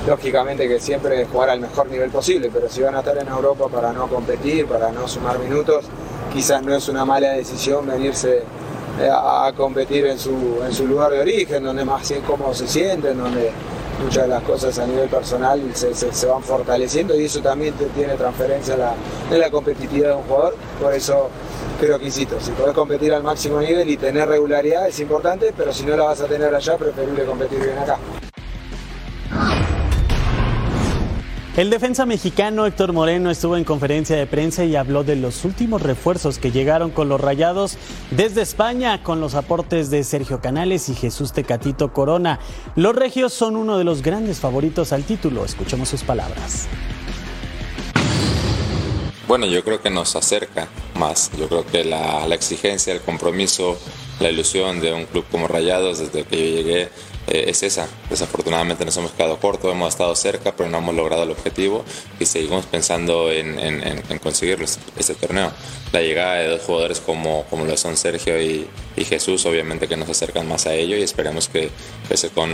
[0.06, 3.26] lógicamente que siempre es jugar al mejor nivel posible, pero si van a estar en
[3.26, 5.86] Europa para no competir, para no sumar minutos,
[6.34, 8.42] quizás no es una mala decisión venirse
[9.00, 12.66] eh, a, competir en su, en su lugar de origen, donde más bien cómodo se
[12.68, 13.50] sienten, donde
[14.02, 17.74] muchas de las cosas a nivel personal se, se- se van fortaleciendo y eso también
[17.74, 18.94] te- tiene transferencia en la,
[19.30, 20.56] en la competitividad de un jugador.
[20.82, 21.28] Por eso
[21.80, 25.72] creo que insisto, si podés competir al máximo nivel y tener regularidad es importante, pero
[25.72, 27.96] si no la vas a tener allá, preferible competir bien acá.
[31.56, 35.82] El defensa mexicano Héctor Moreno estuvo en conferencia de prensa y habló de los últimos
[35.82, 37.78] refuerzos que llegaron con los Rayados
[38.10, 42.40] desde España con los aportes de Sergio Canales y Jesús Tecatito Corona.
[42.74, 45.44] Los regios son uno de los grandes favoritos al título.
[45.44, 46.66] Escuchemos sus palabras.
[49.28, 50.66] Bueno, yo creo que nos acerca
[50.98, 51.30] más.
[51.38, 53.78] Yo creo que la, exigencia, el compromiso,
[54.18, 56.88] la ilusión de un club como Rayados desde que yo llegué
[57.26, 57.88] eh, es esa.
[58.10, 61.84] Desafortunadamente nos hemos quedado cortos, hemos estado cerca, pero no hemos logrado el objetivo
[62.20, 65.50] y seguimos pensando en, en, conseguirlo este torneo.
[65.92, 70.08] La llegada de dos jugadores como, como lo son Sergio y, Jesús, obviamente que nos
[70.08, 71.70] acercan más a ello y esperemos que,
[72.14, 72.50] se con,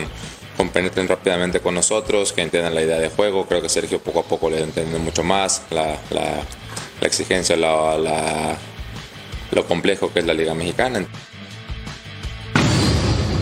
[0.57, 3.47] compenetren rápidamente con nosotros, que entiendan la idea de juego.
[3.47, 6.43] Creo que Sergio poco a poco le entiende mucho más la, la,
[7.01, 8.57] la exigencia, la, la,
[9.51, 11.07] lo complejo que es la Liga Mexicana.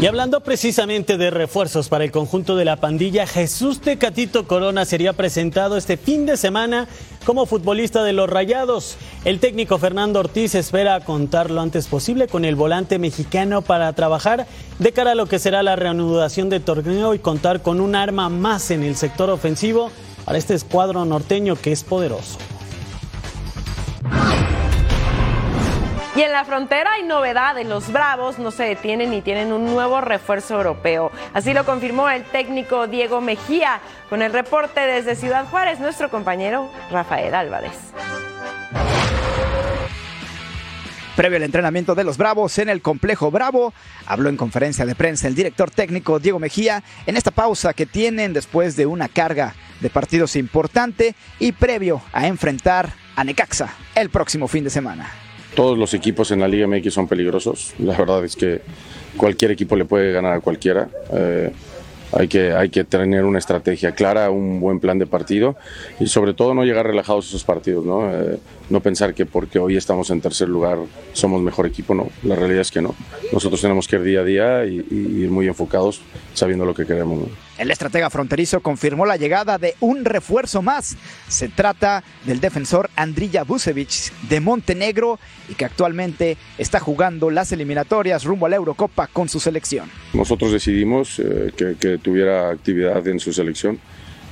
[0.00, 5.12] Y hablando precisamente de refuerzos para el conjunto de la pandilla, Jesús Tecatito Corona sería
[5.12, 6.86] presentado este fin de semana
[7.26, 8.96] como futbolista de los Rayados.
[9.24, 14.46] El técnico Fernando Ortiz espera contar lo antes posible con el volante mexicano para trabajar
[14.78, 18.28] de cara a lo que será la reanudación de torneo y contar con un arma
[18.28, 19.90] más en el sector ofensivo
[20.24, 22.38] para este escuadro norteño que es poderoso.
[26.18, 27.64] Y en la frontera hay novedades.
[27.64, 31.12] Los Bravos no se detienen y tienen un nuevo refuerzo europeo.
[31.32, 36.68] Así lo confirmó el técnico Diego Mejía con el reporte desde Ciudad Juárez, nuestro compañero
[36.90, 37.70] Rafael Álvarez.
[41.14, 43.72] Previo al entrenamiento de los Bravos en el complejo Bravo,
[44.04, 48.32] habló en conferencia de prensa el director técnico Diego Mejía en esta pausa que tienen
[48.32, 54.48] después de una carga de partidos importante y previo a enfrentar a Necaxa el próximo
[54.48, 55.27] fin de semana
[55.58, 57.74] todos los equipos en la Liga MX son peligrosos.
[57.80, 58.60] La verdad es que
[59.16, 60.88] cualquier equipo le puede ganar a cualquiera.
[61.12, 61.50] Eh,
[62.12, 65.56] hay que, hay que tener una estrategia clara, un buen plan de partido
[65.98, 68.08] y sobre todo no llegar relajados a esos partidos, ¿no?
[68.08, 68.38] Eh,
[68.70, 70.78] no pensar que porque hoy estamos en tercer lugar
[71.12, 72.08] somos mejor equipo, no.
[72.22, 72.94] La realidad es que no.
[73.32, 76.00] Nosotros tenemos que ir día a día y, ir muy enfocados
[76.34, 77.28] sabiendo lo que queremos.
[77.56, 80.96] El estratega fronterizo confirmó la llegada de un refuerzo más.
[81.28, 88.24] Se trata del defensor Andrija Bucevic de Montenegro y que actualmente está jugando las eliminatorias
[88.24, 89.90] rumbo a la Eurocopa con su selección.
[90.12, 93.78] Nosotros decidimos eh, que, tuviera actividad en su selección.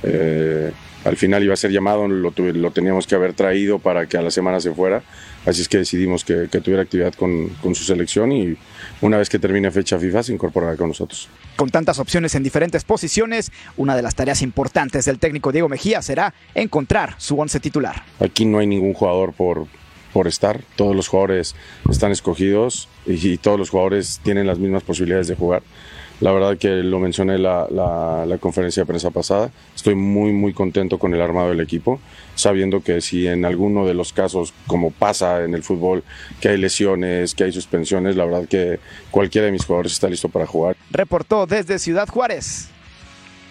[0.03, 0.71] Eh,
[1.07, 4.21] al final iba a ser llamado, lo, lo, teníamos que haber traído para que a
[4.21, 5.03] la semana se fuera,
[5.45, 8.57] así es que decidimos que, tuviera actividad con, con, su selección y
[9.01, 11.29] una vez que termine fecha FIFA se incorporará con nosotros.
[11.55, 16.01] Con tantas opciones en diferentes posiciones, una de las tareas importantes del técnico Diego Mejía
[16.01, 18.03] será encontrar su once titular.
[18.19, 19.65] Aquí no hay ningún jugador por,
[20.11, 21.55] por estar, todos los jugadores
[21.89, 25.63] están escogidos y todos los jugadores tienen las mismas posibilidades de jugar.
[26.19, 29.51] La verdad que lo mencioné la, la, la, conferencia de prensa pasada.
[29.75, 31.99] Estoy muy, muy contento con el armado del equipo,
[32.33, 36.03] sabiendo que si en alguno de los casos, como pasa en el fútbol,
[36.41, 38.79] que hay lesiones, que hay suspensiones, la verdad que
[39.11, 40.75] cualquiera de mis jugadores está listo para jugar.
[40.89, 42.69] Reportó desde Ciudad Juárez,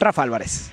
[0.00, 0.72] Rafa Álvarez.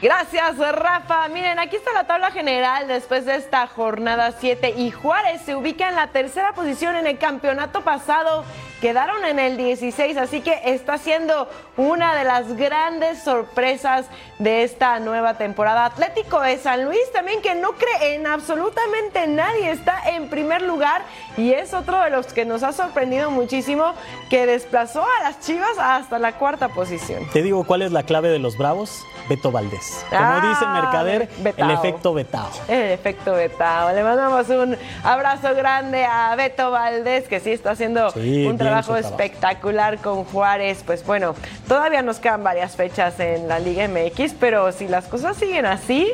[0.00, 1.26] Gracias, Rafa.
[1.26, 5.88] Miren, aquí está la tabla general después de esta jornada 7 y Juárez se ubica
[5.88, 8.44] en la tercera posición en el campeonato pasado.
[8.80, 14.06] Quedaron en el 16, así que está siendo una de las grandes sorpresas
[14.38, 15.84] de esta nueva temporada.
[15.84, 21.02] Atlético de San Luis también que no cree en absolutamente nadie, está en primer lugar
[21.36, 23.94] y es otro de los que nos ha sorprendido muchísimo
[24.30, 27.28] que desplazó a las Chivas hasta la cuarta posición.
[27.32, 30.06] Te digo cuál es la clave de los Bravos, Beto Valdés.
[30.08, 32.50] Como ah, dice Mercader, el efecto Betao.
[32.68, 33.92] El efecto Betao.
[33.92, 39.98] Le mandamos un abrazo grande a Beto Valdés, que sí está haciendo un trabajo espectacular
[39.98, 40.82] con Juárez.
[40.84, 41.34] Pues bueno,
[41.66, 46.08] todavía nos quedan varias fechas en la Liga MX, pero si las cosas siguen así,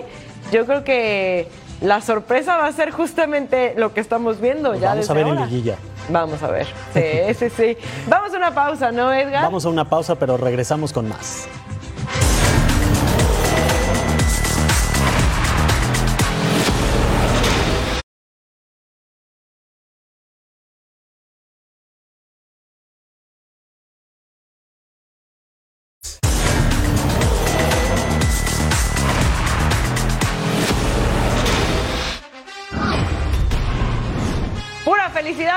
[0.52, 1.48] yo creo que
[1.80, 4.90] la sorpresa va a ser justamente lo que estamos viendo pues ya.
[4.90, 5.76] Vamos a ver en liguilla.
[6.08, 6.66] Vamos a ver.
[6.94, 7.76] Sí, sí, sí.
[8.08, 9.42] Vamos a una pausa, ¿no, Edgar?
[9.42, 11.48] Vamos a una pausa, pero regresamos con más.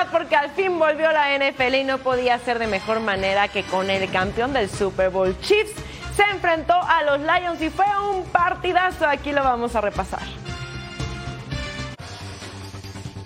[0.05, 3.89] Porque al fin volvió la NFL y no podía ser de mejor manera que con
[3.89, 5.73] el campeón del Super Bowl Chiefs.
[6.15, 9.07] Se enfrentó a los Lions y fue un partidazo.
[9.07, 10.21] Aquí lo vamos a repasar.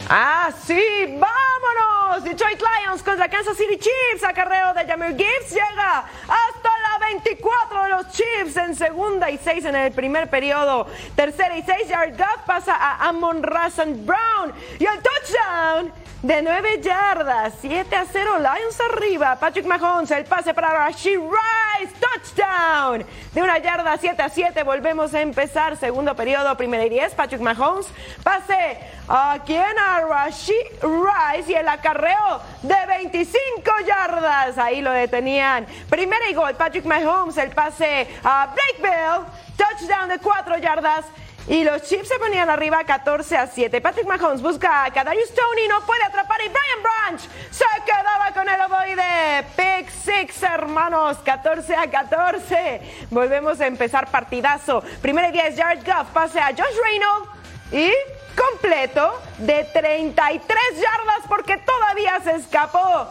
[0.10, 2.24] Ah, sí, vámonos.
[2.24, 4.24] Detroit Lions contra Kansas City Chiefs.
[4.24, 9.64] Acarreo de Jamir Gibbs llega hasta la 24 de los Chiefs en segunda y seis
[9.64, 10.88] en el primer periodo.
[11.16, 14.54] Tercera y seis, Jared Goff pasa a Amon Razan Brown.
[14.80, 19.36] Y el touchdown de 9 yardas, 7 a 0, Lions arriba.
[19.40, 23.04] Patrick Mahomes, el pase para Rashid Rice, touchdown.
[23.34, 25.78] De una yarda 7 a 7, volvemos a empezar.
[25.78, 27.16] Segundo periodo, primera y 10.
[27.16, 27.88] Patrick Mahomes,
[28.24, 34.60] pase a quien a Rashid Rice y el acarreo de 25 yardas.
[34.60, 35.66] Ahí lo detenían.
[35.90, 39.26] Primera y gol, Patrick Mahomes, el pase a Blake Bell,
[39.58, 41.06] touchdown de 4 yardas.
[41.48, 43.82] Y los Chiefs se ponían arriba 14 a 7.
[43.82, 48.48] Patrick Mahomes busca a Kadarius Tony, no puede atrapar y Brian Branch se quedaba con
[48.48, 49.46] el ovoide.
[49.56, 52.82] Pick six, hermanos, 14 a 14.
[53.10, 54.84] Volvemos a empezar partidazo.
[55.02, 57.30] Primera y 10, Jared Goff pase a Josh Reynolds
[57.72, 57.92] y
[58.36, 63.08] completo de 33 yardas porque todavía se escapó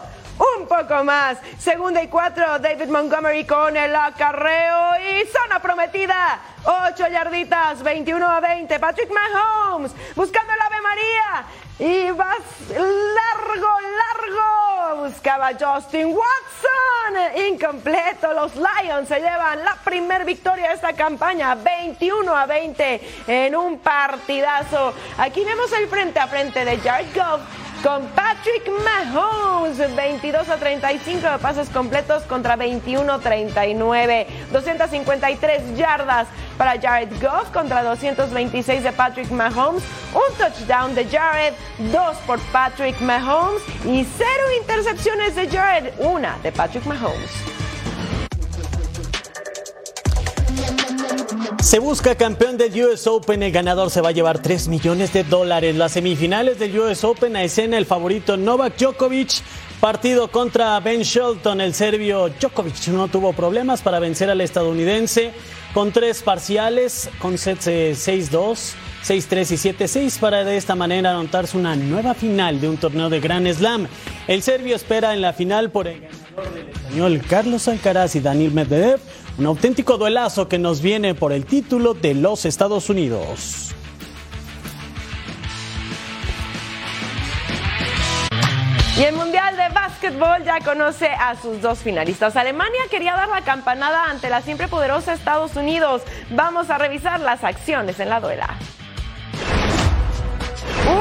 [0.58, 1.38] un poco más.
[1.58, 6.40] Segunda y cuatro, David Montgomery con el acarreo y zona prometida.
[6.64, 8.78] Ocho yarditas, 21 a 20.
[8.78, 11.44] Patrick Mahomes buscando el Ave María.
[11.78, 12.38] Y vas
[12.70, 13.68] largo,
[13.98, 15.06] largo.
[15.06, 17.46] Buscaba Justin Watson.
[17.48, 18.32] Incompleto.
[18.34, 21.54] Los Lions se llevan la primer victoria de esta campaña.
[21.54, 24.92] 21 a 20 en un partidazo.
[25.16, 27.40] Aquí vemos el frente a frente de Jared Goff
[27.82, 36.26] con Patrick Mahomes, 22 a 35 de pases completos contra 21 a 39, 253 yardas
[36.58, 39.82] para Jared Goff contra 226 de Patrick Mahomes,
[40.14, 41.54] un touchdown de Jared,
[41.92, 47.69] dos por Patrick Mahomes y cero intercepciones de Jared, una de Patrick Mahomes.
[51.62, 53.42] Se busca campeón del US Open.
[53.42, 55.76] El ganador se va a llevar 3 millones de dólares.
[55.76, 59.42] Las semifinales del US Open a escena el favorito Novak Djokovic.
[59.78, 61.60] Partido contra Ben Shelton.
[61.60, 65.32] El serbio Djokovic no tuvo problemas para vencer al estadounidense
[65.74, 68.74] con tres parciales, con sets 6-2.
[69.06, 73.20] 6-3 y 7-6 para de esta manera anotarse una nueva final de un torneo de
[73.20, 73.88] Grand Slam.
[74.28, 78.52] El serbio espera en la final por el ganador del español Carlos Alcaraz y Daniel
[78.52, 79.00] Medvedev
[79.38, 83.74] un auténtico duelazo que nos viene por el título de los Estados Unidos.
[89.00, 92.36] Y el Mundial de Básquetbol ya conoce a sus dos finalistas.
[92.36, 96.02] Alemania quería dar la campanada ante la siempre poderosa Estados Unidos.
[96.32, 98.58] Vamos a revisar las acciones en la duela.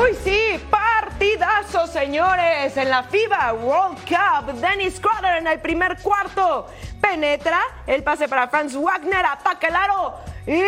[0.01, 2.77] Uy, sí, partidazo, señores.
[2.77, 6.67] En la FIBA World Cup, Dennis Crowder en el primer cuarto
[7.09, 10.13] penetra el pase para Franz Wagner, ataca el aro
[10.45, 10.61] y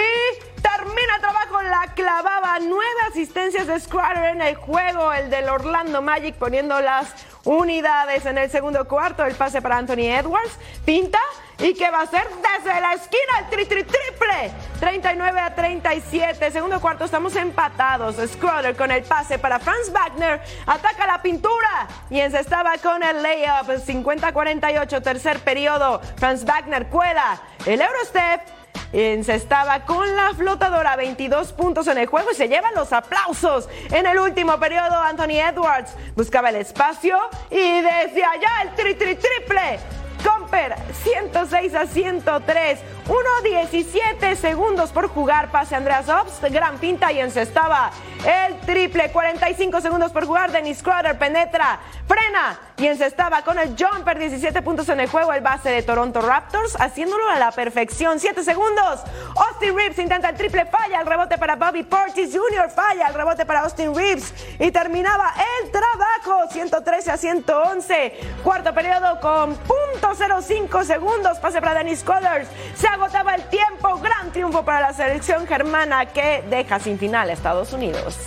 [0.62, 2.60] termina trabajo, la clavaba.
[2.60, 8.38] Nueve asistencias de Scratter en el juego, el del Orlando Magic poniendo las unidades en
[8.38, 9.26] el segundo cuarto.
[9.26, 11.20] El pase para Anthony Edwards, pinta
[11.60, 14.52] y que va a hacer desde la esquina el tri, tri triple.
[14.80, 16.52] 39 a 37.
[16.52, 18.16] Segundo cuarto estamos empatados.
[18.16, 20.42] Scroller con el pase para Franz Wagner.
[20.66, 23.70] Ataca la pintura y encestaba con el layup.
[23.70, 25.04] 50-48.
[25.04, 26.02] Tercer periodo.
[26.18, 28.61] Franz Wagner cuela el Eurostep
[28.94, 33.70] encestaba con la flotadora 22 puntos en el juego y se llevan los aplausos.
[33.92, 37.18] En el último periodo, Anthony Edwards buscaba el espacio
[37.50, 40.01] y desde allá el tri, tri triple.
[40.24, 42.80] Comper 106 a 103.
[43.08, 45.52] 1.17 segundos por jugar.
[45.52, 46.44] Pase Andreas Obst.
[46.44, 47.92] Gran pinta y encestaba
[48.26, 49.12] el triple.
[49.12, 50.52] 45 segundos por jugar.
[50.52, 51.80] Dennis Crowder penetra.
[52.08, 54.20] Frena y encestaba con el jumper.
[54.20, 55.34] 17 puntos en el juego.
[55.34, 58.20] El base de Toronto Raptors haciéndolo a la perfección.
[58.20, 59.02] 7 segundos.
[59.36, 60.66] Austin Reeves intenta el triple.
[60.66, 62.70] Falla el rebote para Bobby Portis Jr.
[62.70, 64.34] Falla el rebote para Austin Reeves.
[64.60, 66.50] Y terminaba el trabajo.
[66.52, 68.20] 113 a 111.
[68.44, 69.56] Cuarto periodo con
[70.02, 71.38] .05 segundos.
[71.40, 72.48] Pase para Dennis Collars.
[72.76, 74.00] Se agotaba el tiempo.
[74.00, 78.18] Gran triunfo para la selección germana que deja sin final a Estados Unidos.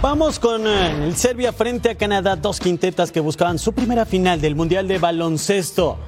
[0.00, 4.40] Vamos con eh, el Serbia frente a Canadá, dos quintetas que buscaban su primera final
[4.40, 5.98] del Mundial de Baloncesto.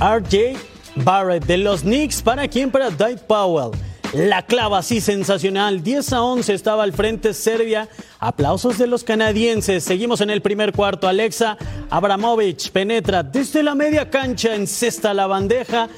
[0.00, 0.56] RJ
[0.96, 2.70] Barrett de los Knicks, ¿para quién?
[2.70, 3.70] Para Dwight Powell.
[4.12, 7.88] La clava así sensacional, 10 a 11 estaba al frente Serbia.
[8.18, 9.84] Aplausos de los canadienses.
[9.84, 11.06] Seguimos en el primer cuarto.
[11.06, 11.56] Alexa
[11.90, 15.88] Abramovich penetra desde la media cancha, en cesta la bandeja.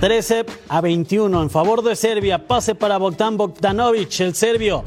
[0.00, 2.46] 13 a 21 en favor de Serbia.
[2.46, 4.84] Pase para Bogdan Bogdanovic, el serbio.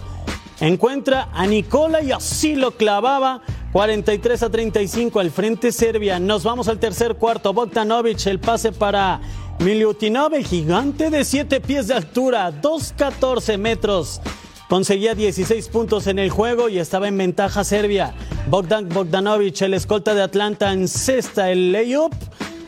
[0.59, 3.41] Encuentra a Nicola y así lo clavaba.
[3.71, 6.19] 43 a 35 al frente Serbia.
[6.19, 7.51] Nos vamos al tercer cuarto.
[7.51, 9.19] Bogdanovic, el pase para
[9.59, 14.21] Milutinov, el gigante de 7 pies de altura, 2'14 metros.
[14.69, 18.13] Conseguía 16 puntos en el juego y estaba en ventaja Serbia.
[18.49, 22.13] Bogdan Bogdanovic, el escolta de Atlanta, en cesta el layup.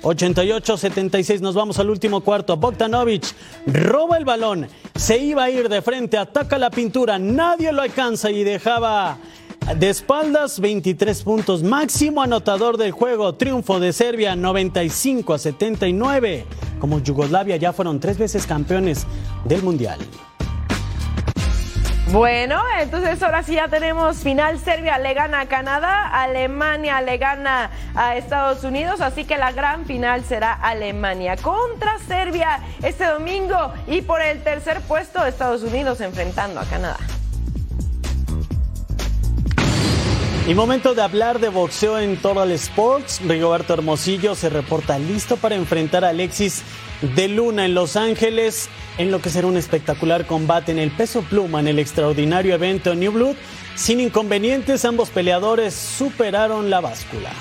[0.03, 2.55] 88-76, nos vamos al último cuarto.
[2.55, 3.25] Bogdanovic
[3.65, 8.31] roba el balón, se iba a ir de frente, ataca la pintura, nadie lo alcanza
[8.31, 9.17] y dejaba
[9.77, 16.45] de espaldas 23 puntos, máximo anotador del juego, triunfo de Serbia 95 a 79
[16.79, 19.05] como Yugoslavia ya fueron tres veces campeones
[19.45, 19.99] del Mundial.
[22.11, 24.59] Bueno, entonces ahora sí ya tenemos final.
[24.59, 29.85] Serbia le gana a Canadá, Alemania le gana a Estados Unidos, así que la gran
[29.85, 36.61] final será Alemania contra Serbia este domingo y por el tercer puesto Estados Unidos enfrentando
[36.61, 37.16] a Canadá.
[40.47, 43.19] Y momento de hablar de boxeo en Total Sports.
[43.27, 46.63] Rigoberto Hermosillo se reporta listo para enfrentar a Alexis
[47.01, 51.21] de Luna en Los Ángeles en lo que será un espectacular combate en el peso
[51.23, 53.35] pluma en el extraordinario evento New Blood.
[53.75, 57.31] Sin inconvenientes, ambos peleadores superaron la báscula.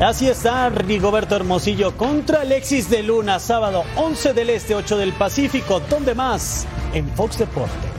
[0.00, 5.80] Así está Rigoberto Hermosillo contra Alexis de Luna, sábado 11 del Este, 8 del Pacífico.
[5.80, 6.66] ¿Dónde más?
[6.94, 7.97] En Fox Deportes.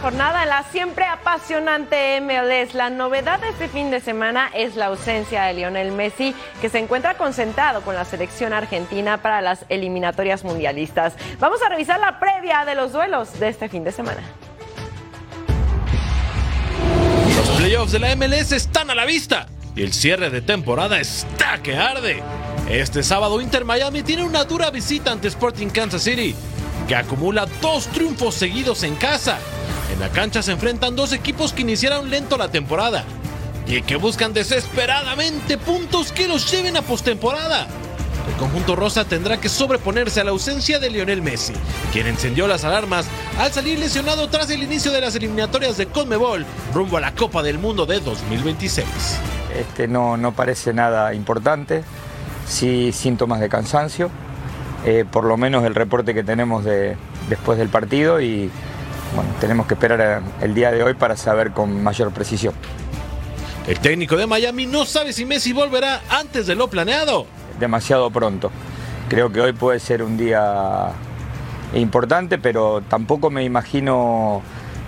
[0.00, 2.74] Jornada en la siempre apasionante MLS.
[2.74, 6.78] La novedad de este fin de semana es la ausencia de Lionel Messi, que se
[6.78, 11.14] encuentra concentrado con la selección argentina para las eliminatorias mundialistas.
[11.40, 14.22] Vamos a revisar la previa de los duelos de este fin de semana.
[17.36, 21.58] Los playoffs de la MLS están a la vista y el cierre de temporada está
[21.62, 22.22] que arde.
[22.68, 26.34] Este sábado Inter Miami tiene una dura visita ante Sporting Kansas City,
[26.86, 29.38] que acumula dos triunfos seguidos en casa.
[29.92, 33.04] En la cancha se enfrentan dos equipos que iniciaron lento la temporada
[33.66, 37.66] y que buscan desesperadamente puntos que los lleven a postemporada.
[38.28, 41.54] El conjunto rosa tendrá que sobreponerse a la ausencia de Lionel Messi,
[41.92, 43.06] quien encendió las alarmas
[43.38, 47.42] al salir lesionado tras el inicio de las eliminatorias de Conmebol rumbo a la Copa
[47.42, 48.86] del Mundo de 2026.
[49.58, 51.82] Este no, no parece nada importante,
[52.46, 54.10] sí síntomas de cansancio,
[54.84, 56.96] eh, por lo menos el reporte que tenemos de,
[57.28, 58.50] después del partido y
[59.14, 62.54] bueno, tenemos que esperar el día de hoy para saber con mayor precisión.
[63.66, 67.26] El técnico de Miami no sabe si Messi volverá antes de lo planeado.
[67.60, 68.50] Demasiado pronto.
[69.08, 70.92] Creo que hoy puede ser un día
[71.74, 74.42] importante, pero tampoco me imagino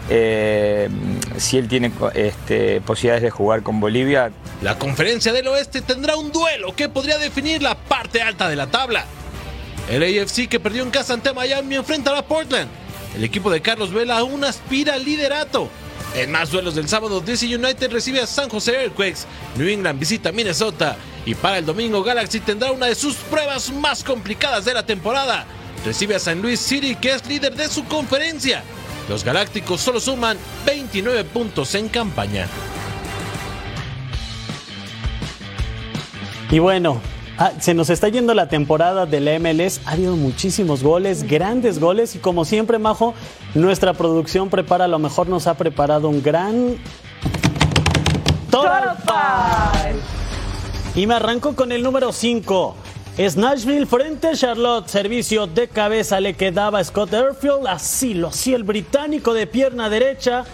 [0.09, 0.89] eh,
[1.37, 4.31] si él tiene este, posibilidades de jugar con Bolivia.
[4.63, 8.67] La conferencia del oeste tendrá un duelo que podría definir la parte alta de la
[8.67, 9.05] tabla.
[9.91, 12.80] El AFC que perdió en casa ante Miami enfrentará a Portland.
[13.15, 15.69] El equipo de Carlos Vela aún aspira al liderato.
[16.15, 20.33] En más duelos del sábado, DC United recibe a San José Earthquakes, New England visita
[20.33, 24.85] Minnesota y para el domingo Galaxy tendrá una de sus pruebas más complicadas de la
[24.85, 25.47] temporada.
[25.85, 28.65] Recibe a San Luis City que es líder de su conferencia.
[29.09, 30.37] Los Galácticos solo suman
[30.67, 32.47] 29 puntos en campaña.
[36.51, 37.01] Y bueno,
[37.41, 39.81] ah, se nos está yendo la temporada del MLS.
[39.87, 42.15] Ha habido muchísimos goles, grandes goles.
[42.15, 43.15] Y como siempre, Majo,
[43.55, 46.77] nuestra producción prepara, a lo mejor nos ha preparado un gran.
[48.51, 50.01] Total Five.
[50.95, 52.77] Y me arranco con el número 5.
[53.17, 54.89] Es Nashville frente a Charlotte.
[54.89, 57.67] Servicio de cabeza le quedaba a Scott Airfield.
[57.67, 60.45] Así lo hacía el británico de pierna derecha.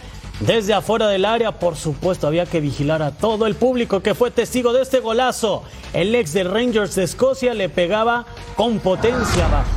[0.41, 4.31] Desde afuera del área, por supuesto, había que vigilar a todo el público que fue
[4.31, 5.65] testigo de este golazo.
[5.95, 9.71] El ex de Rangers de Escocia le pegaba con potencia abajo.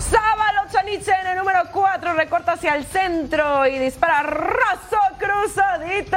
[0.00, 6.16] Sábalo Chanitze en el número 4 recorta hacia el centro y dispara raso cruzadito.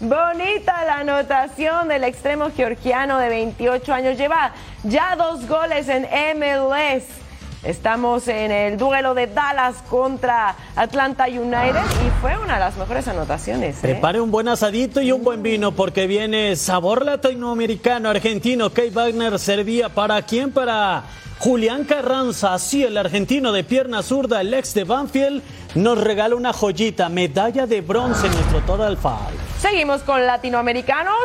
[0.00, 4.18] Bonita la anotación del extremo georgiano de 28 años.
[4.18, 4.52] Lleva
[4.82, 7.25] ya dos goles en MLS.
[7.66, 13.08] Estamos en el duelo de Dallas contra Atlanta United y fue una de las mejores
[13.08, 13.78] anotaciones.
[13.78, 13.80] ¿eh?
[13.82, 18.70] Prepare un buen asadito y un buen vino porque viene sabor latinoamericano, argentino.
[18.70, 20.52] Kay Wagner servía para quién?
[20.52, 21.02] Para
[21.40, 25.42] Julián Carranza, así el argentino de pierna zurda, el ex de Banfield,
[25.74, 29.38] nos regala una joyita, medalla de bronce en nuestro Total Five.
[29.60, 31.16] Seguimos con latinoamericanos.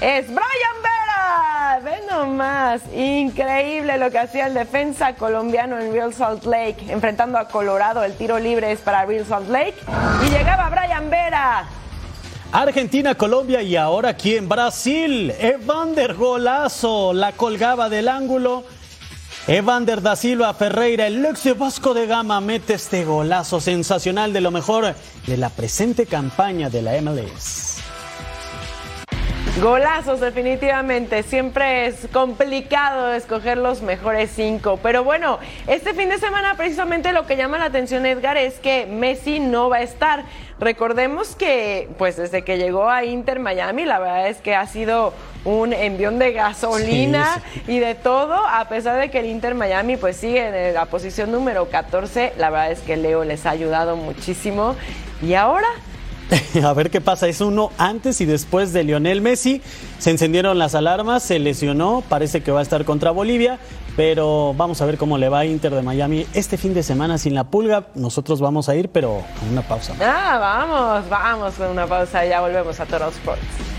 [0.00, 0.82] Es Brian
[1.34, 1.80] Vera.
[1.82, 2.82] Ven nomás.
[2.94, 6.76] Increíble lo que hacía el defensa colombiano en Real Salt Lake.
[6.88, 8.02] Enfrentando a Colorado.
[8.04, 9.74] El tiro libre es para Real Salt Lake.
[10.26, 11.66] Y llegaba Brian Vera.
[12.52, 15.32] Argentina, Colombia y ahora aquí en Brasil.
[15.38, 18.64] Evander Golazo la colgaba del ángulo.
[19.46, 24.50] Evander da Silva Ferreira, el de Vasco de Gama, mete este golazo sensacional de lo
[24.50, 24.94] mejor
[25.26, 27.73] de la presente campaña de la MLS.
[29.62, 31.22] Golazos, definitivamente.
[31.22, 34.80] Siempre es complicado escoger los mejores cinco.
[34.82, 35.38] Pero bueno,
[35.68, 39.70] este fin de semana precisamente lo que llama la atención, Edgar, es que Messi no
[39.70, 40.24] va a estar.
[40.58, 45.14] Recordemos que, pues desde que llegó a Inter Miami, la verdad es que ha sido
[45.44, 50.16] un envión de gasolina y de todo, a pesar de que el Inter Miami pues
[50.16, 54.74] sigue en la posición número 14, la verdad es que Leo les ha ayudado muchísimo.
[55.22, 55.68] Y ahora
[56.64, 57.28] A ver qué pasa.
[57.28, 59.62] Es uno antes y después de Lionel Messi.
[59.98, 63.58] Se encendieron las alarmas, se lesionó, parece que va a estar contra Bolivia,
[63.96, 67.34] pero vamos a ver cómo le va Inter de Miami este fin de semana sin
[67.34, 67.84] la pulga.
[67.94, 69.94] Nosotros vamos a ir, pero con una pausa.
[70.00, 72.24] Ah, vamos, vamos con una pausa.
[72.24, 73.73] Ya volvemos a Toro Sports.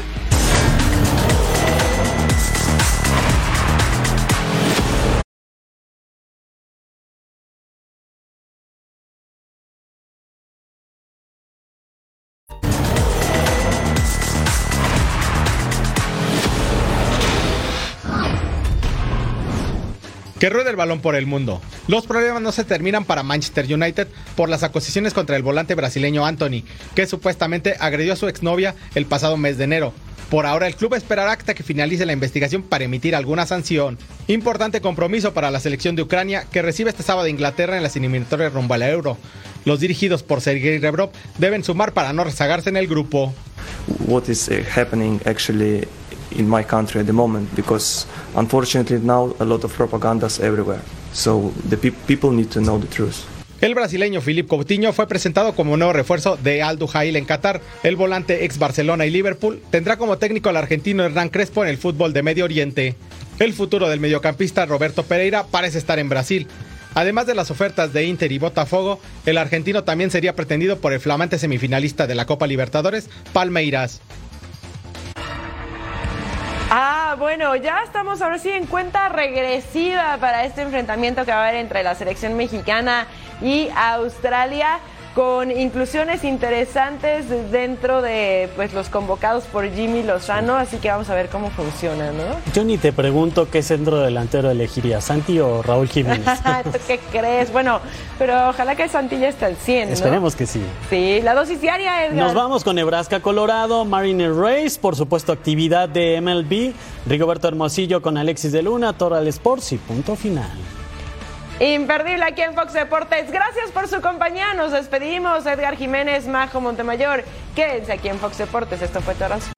[20.39, 21.61] Que ruede el balón por el mundo.
[21.87, 26.25] Los problemas no se terminan para Manchester United por las acusaciones contra el volante brasileño
[26.25, 26.63] Anthony,
[26.93, 29.93] que supuestamente agredió a su exnovia el pasado mes de enero.
[30.29, 33.97] Por ahora el club esperará hasta que finalice la investigación para emitir alguna sanción.
[34.27, 37.95] Importante compromiso para la selección de Ucrania que recibe este sábado a Inglaterra en las
[37.95, 39.17] eliminatorias rumbo a la Euro.
[39.65, 43.33] Los dirigidos por Sergei Rebrov deben sumar para no rezagarse en el grupo.
[44.07, 45.87] what is uh, happening actually
[46.35, 48.05] in my country at the moment because
[48.35, 50.81] unfortunately now a lot of propagandas everywhere
[51.13, 53.23] so the pe- people need to know the truth
[53.61, 57.61] El brasileño Philippe Coutinho fue presentado como nuevo refuerzo de Al Duhail en Qatar.
[57.83, 61.77] El volante ex Barcelona y Liverpool tendrá como técnico al argentino Hernán Crespo en el
[61.77, 62.95] fútbol de Medio Oriente.
[63.39, 66.47] El futuro del mediocampista Roberto Pereira parece estar en Brasil.
[66.95, 70.99] Además de las ofertas de Inter y Botafogo, el argentino también sería pretendido por el
[70.99, 74.01] flamante semifinalista de la Copa Libertadores, Palmeiras.
[76.71, 81.47] Ah, bueno, ya estamos ahora sí en cuenta regresiva para este enfrentamiento que va a
[81.47, 83.05] haber entre la selección mexicana
[83.39, 84.79] y Australia
[85.15, 91.15] con inclusiones interesantes dentro de pues los convocados por Jimmy Lozano, así que vamos a
[91.15, 92.23] ver cómo funciona, ¿no?
[92.53, 96.25] Yo ni te pregunto qué centro delantero elegiría, Santi o Raúl Jiménez.
[96.65, 97.53] ¿Tú qué crees?
[97.53, 97.79] Bueno,
[98.19, 99.93] pero ojalá que Santilla esté al 100, ¿no?
[99.93, 100.61] Esperemos que sí.
[100.89, 102.25] Sí, la dosis diaria, Edgar.
[102.25, 106.73] Nos vamos con Nebraska, Colorado, Mariner Race, por supuesto actividad de MLB,
[107.09, 110.74] Rigoberto Hermosillo con Alexis de Luna, Toral Sports y punto final.
[111.59, 113.31] Imperdible aquí en Fox Deportes.
[113.31, 114.53] Gracias por su compañía.
[114.53, 115.45] Nos despedimos.
[115.45, 117.23] Edgar Jiménez, Majo Montemayor.
[117.55, 118.81] Quédense aquí en Fox Deportes.
[118.81, 119.54] Esto fue Toros.